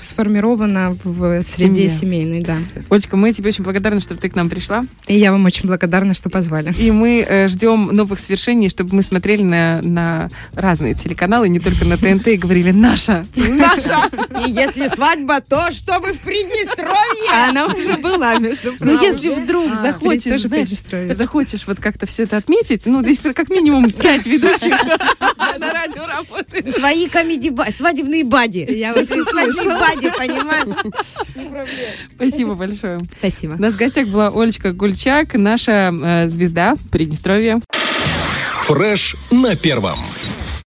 сформировано 0.00 0.96
в 1.02 1.42
среде 1.42 1.88
семейной, 1.88 2.40
да. 2.40 2.58
Олечка, 2.90 3.16
мы 3.16 3.32
тебе 3.32 3.48
очень 3.48 3.64
благодарны, 3.64 4.00
что 4.00 4.16
ты 4.16 4.28
к 4.28 4.34
нам 4.34 4.48
пришла. 4.48 4.86
И 5.06 5.18
я 5.18 5.32
вам 5.32 5.44
очень 5.44 5.66
благодарна, 5.66 6.14
что 6.14 6.30
позвали. 6.30 6.74
И 6.78 6.90
мы 6.90 7.24
э, 7.26 7.48
ждем 7.48 7.88
новых 7.92 8.20
свершений, 8.20 8.68
чтобы 8.68 8.94
мы 8.94 9.02
смотрели 9.02 9.42
на, 9.42 9.80
на 9.82 10.30
разные 10.54 10.94
телеканалы, 10.94 11.48
не 11.48 11.60
только 11.60 11.84
на 11.84 11.96
ТНТ, 11.96 12.28
и 12.28 12.36
говорили 12.36 12.70
«Наша! 12.70 13.26
Наша!» 13.34 14.10
И 14.46 14.50
если 14.50 14.88
свадьба, 14.88 15.40
то 15.40 15.70
чтобы 15.70 16.12
в 16.12 16.20
Приднестровье! 16.20 17.48
Она 17.48 17.66
уже 17.66 17.96
была, 17.96 18.38
между 18.38 18.72
Ну, 18.80 18.98
А, 18.98 19.02
если 19.02 19.30
вдруг 19.34 19.72
А, 19.72 19.74
захочешь, 19.74 20.42
знаешь, 20.42 20.68
Приднестровье. 20.68 21.14
Захочешь 21.64 21.66
вот 21.66 21.80
как-то 21.80 22.06
все 22.06 22.24
это 22.24 22.36
отметить, 22.36 22.86
ну, 22.86 23.02
здесь 23.02 23.20
как 23.20 23.48
минимум 23.50 23.90
пять 23.90 24.26
ведущих 24.26 24.74
на 25.58 25.72
радио 25.72 26.06
работает. 26.06 26.76
Твои 26.76 27.08
комеди 27.08 27.52
свадебные 27.76 28.24
бади. 28.24 28.66
Я 28.68 28.94
вас 28.94 29.08
Ты 29.08 29.22
свадебные 29.24 29.78
бади, 29.78 30.10
понимаешь? 30.10 31.68
Спасибо 32.14 32.54
большое. 32.54 32.98
Спасибо. 33.18 33.52
У 33.52 33.60
нас 33.60 33.74
в 33.74 33.76
гостях 33.76 34.08
была 34.08 34.28
Олечка 34.28 34.72
Гульчак, 34.72 35.34
наша 35.34 35.92
э, 35.92 36.28
звезда 36.28 36.76
Приднестровья. 36.90 37.60
Фреш 38.66 39.16
на 39.30 39.56
первом. 39.56 39.98